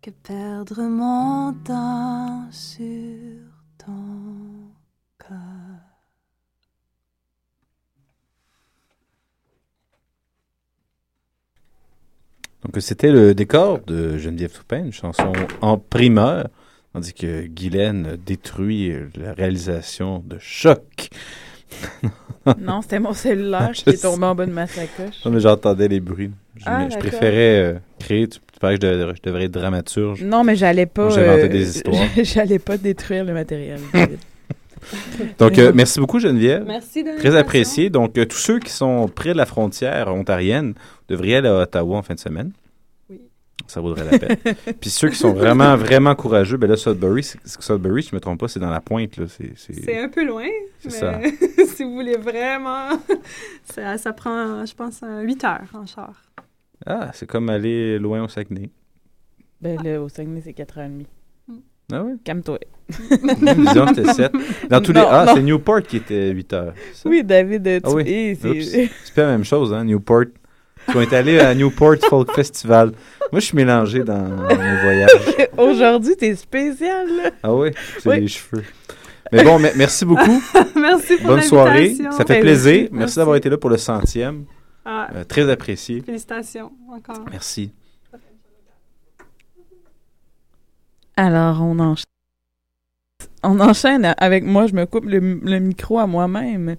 [0.00, 3.28] que perdre mon temps sur
[3.76, 4.70] ton
[5.18, 5.36] cœur.
[12.62, 16.48] Donc, c'était le décor de Geneviève Toupin, une chanson en primeur,
[16.92, 21.08] tandis que Guylaine détruit la réalisation de Choc.
[22.58, 24.08] Non, c'était mon cellulaire Je qui est sais.
[24.08, 25.22] tombé en bas de ma sacoche.
[25.24, 26.30] Non, mais j'entendais les bruits.
[26.56, 28.26] Je, Ah, je préférais euh, créer.
[28.28, 30.22] Tu, tu parais que je, devrais- je devrais être dramaturge.
[30.24, 31.10] Non, mais j'allais pas.
[31.10, 32.02] J'inventais euh, des histoires.
[32.22, 33.78] j'allais pas détruire le matériel.
[35.38, 36.64] Donc, euh, merci beaucoup, Geneviève.
[36.66, 37.90] Merci de Très apprécié.
[37.90, 40.72] Donc, euh, tous ceux qui sont près de la frontière ontarienne
[41.08, 42.52] devraient aller à Ottawa en fin de semaine.
[43.60, 43.66] Oui.
[43.68, 44.36] Ça vaudrait la peine.
[44.80, 48.40] Puis ceux qui sont vraiment, vraiment courageux, ben là, Sudbury, Sudbury, si je me trompe
[48.40, 49.26] pas, c'est dans la pointe, là.
[49.28, 50.46] C'est, c'est- C'est un peu loin,
[50.80, 51.32] C'est mais
[51.66, 52.88] si vous voulez vraiment,
[53.64, 56.14] ça, ça prend, je pense, 8 heures en char.
[56.86, 58.70] Ah, c'est comme aller loin au Saguenay.
[59.60, 61.04] Ben là, au Saguenay, c'est 4h30.
[61.92, 62.12] Ah ouais?
[62.24, 62.58] Calme-toi.
[62.88, 64.32] Disons que c'était 7.
[64.70, 65.00] Dans tous les...
[65.04, 65.34] Ah, non.
[65.34, 66.74] c'est Newport qui était 8 heures.
[66.94, 67.08] ça?
[67.08, 68.38] Oui, David, tu Ah oui.
[68.40, 70.24] C'est pas la même chose, hein, Newport.
[70.88, 72.92] Ils est allés à Newport Folk Festival.
[73.32, 75.10] Moi, je suis mélangé dans mes voyages.
[75.58, 77.30] Aujourd'hui, t'es spécial, là.
[77.42, 78.20] Ah oui, c'est Oui.
[78.22, 78.64] les cheveux.
[79.32, 80.42] Mais bon, me- merci beaucoup.
[80.74, 81.94] Merci pour Bonne soirée.
[82.10, 82.72] Ça fait Ben, plaisir.
[82.72, 82.80] merci.
[82.80, 83.16] Merci, Merci.
[83.18, 84.44] d'avoir été là pour le centième.
[84.84, 85.08] Ah.
[85.14, 86.00] Euh, très apprécié.
[86.04, 87.24] Félicitations encore.
[87.30, 87.72] Merci.
[91.16, 92.04] Alors, on enchaîne.
[93.42, 96.76] On enchaîne avec moi, je me coupe le, le micro à moi-même.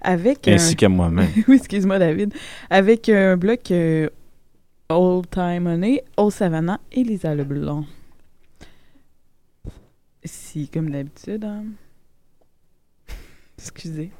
[0.00, 1.28] Avec Ainsi qu'à moi-même.
[1.48, 2.32] oui, excuse-moi, David.
[2.70, 4.08] Avec un bloc euh,
[4.88, 7.84] Old Time Money, Old Savannah et Lisa Leblanc.
[10.24, 11.44] Si, comme d'habitude.
[11.44, 11.64] hein.
[13.58, 14.10] Excusez.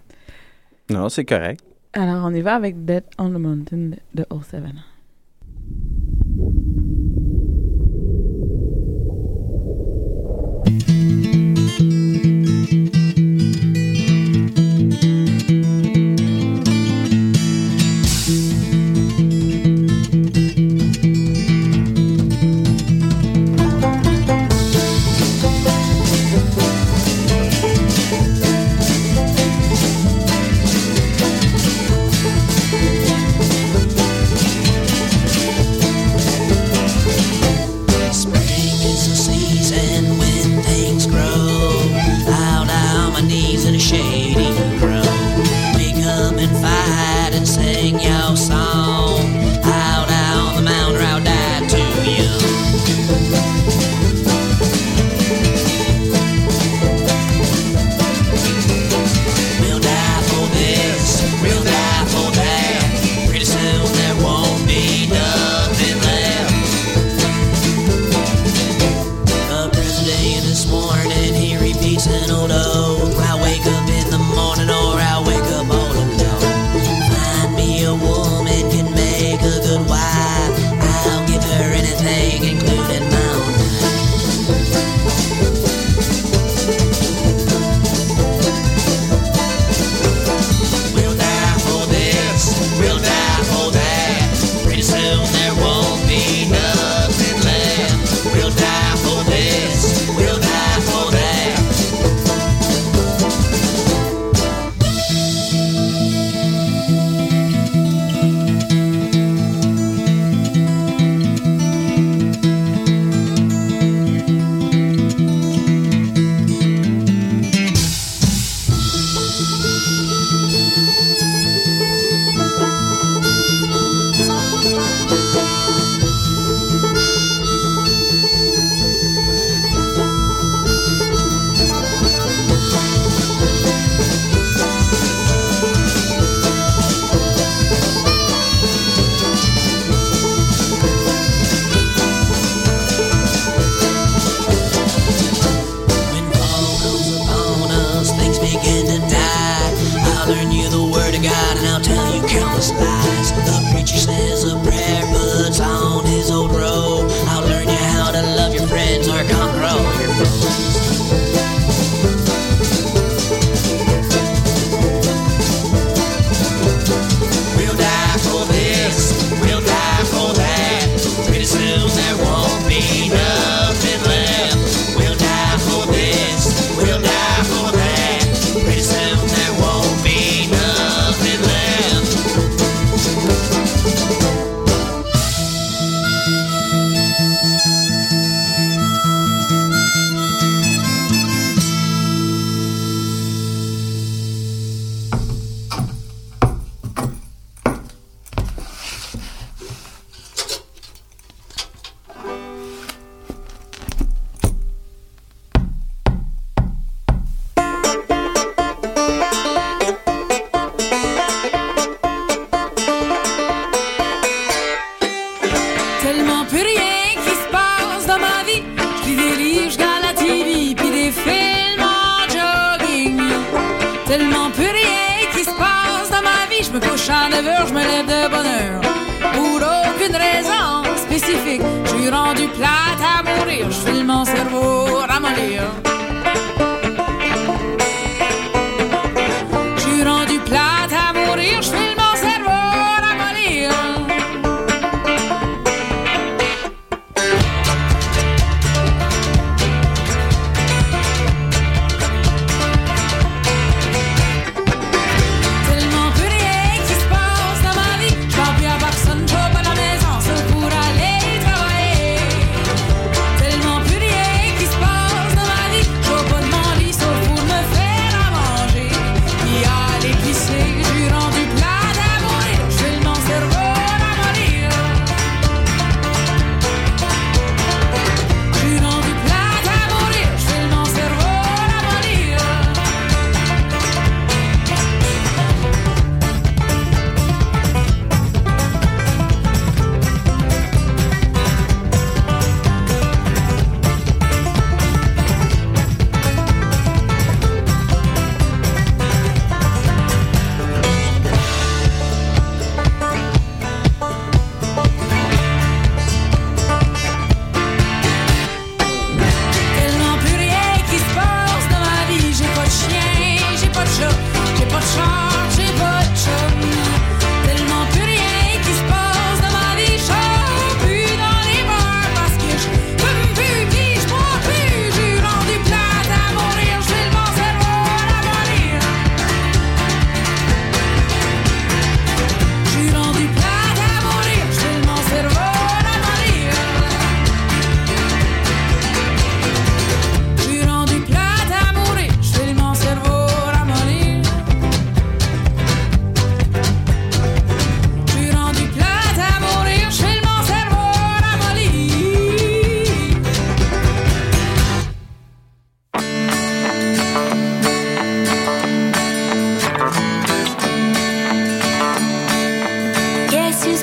[0.91, 1.65] Non, c'est correct.
[1.93, 4.85] Alors, on y va avec Dead on the Mountain de Old Savannah.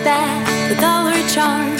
[0.03, 1.72] that with all her charm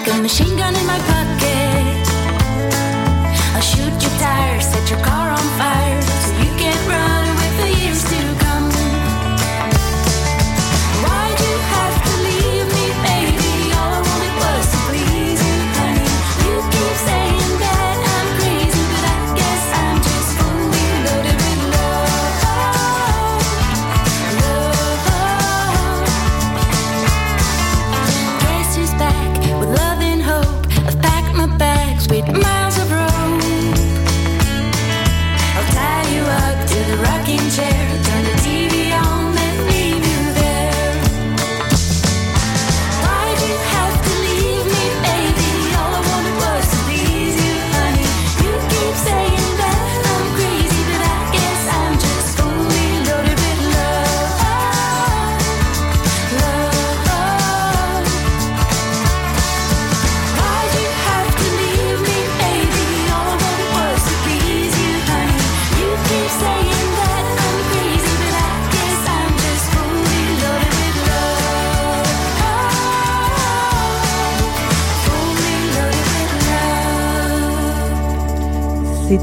[0.00, 1.39] like a machine gun in my pocket.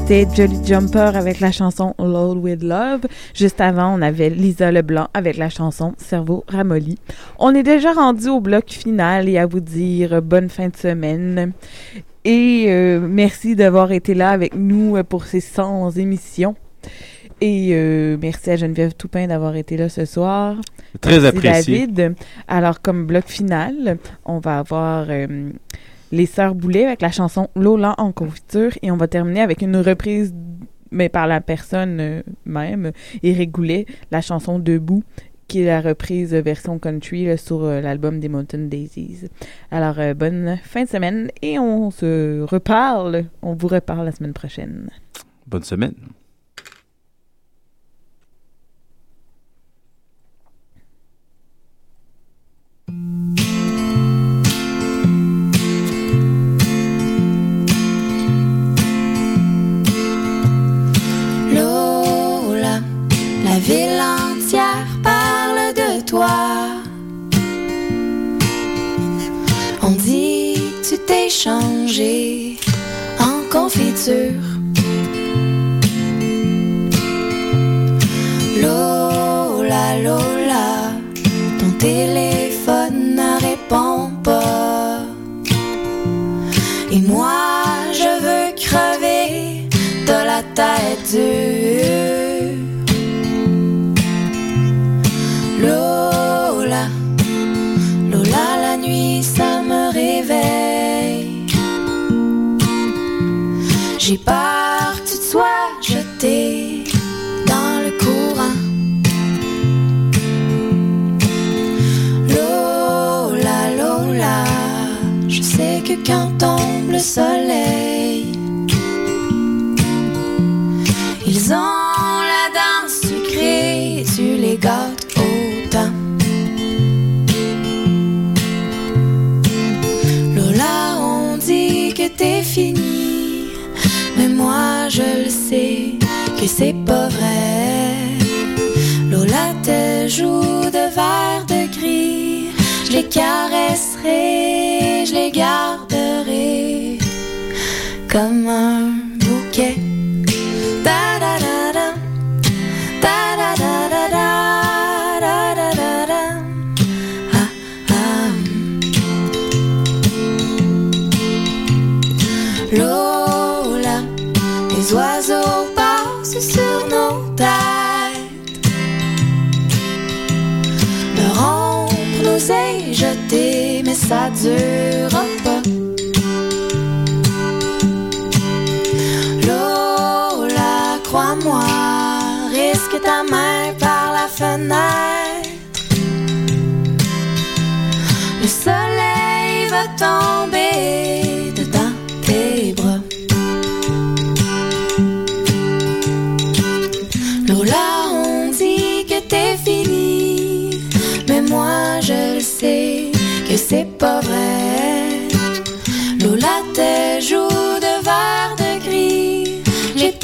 [0.08, 3.02] C'était Jolly Jumper avec la chanson Load with Love.
[3.34, 6.96] Juste avant, on avait Lisa Leblanc avec la chanson Cerveau ramolli.
[7.38, 11.52] On est déjà rendu au bloc final et à vous dire bonne fin de semaine.
[12.24, 16.56] Et euh, merci d'avoir été là avec nous pour ces 100 émissions.
[17.42, 20.56] Et euh, merci à Geneviève Toupin d'avoir été là ce soir.
[21.02, 21.86] Très apprécié.
[21.86, 22.14] David.
[22.46, 25.08] Alors, comme bloc final, on va avoir...
[25.10, 25.50] Euh,
[26.12, 29.76] les Sœurs Boulet avec la chanson Lola en confiture et on va terminer avec une
[29.76, 30.34] reprise
[30.90, 35.04] mais par la personne euh, même, Éric Goulet, la chanson Debout
[35.48, 39.28] qui est la reprise version country sur euh, l'album des Mountain Daisies.
[39.70, 43.24] Alors, euh, bonne fin de semaine et on se reparle.
[43.40, 44.90] On vous reparle la semaine prochaine.
[45.46, 45.94] Bonne semaine.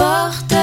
[0.04, 0.53] porte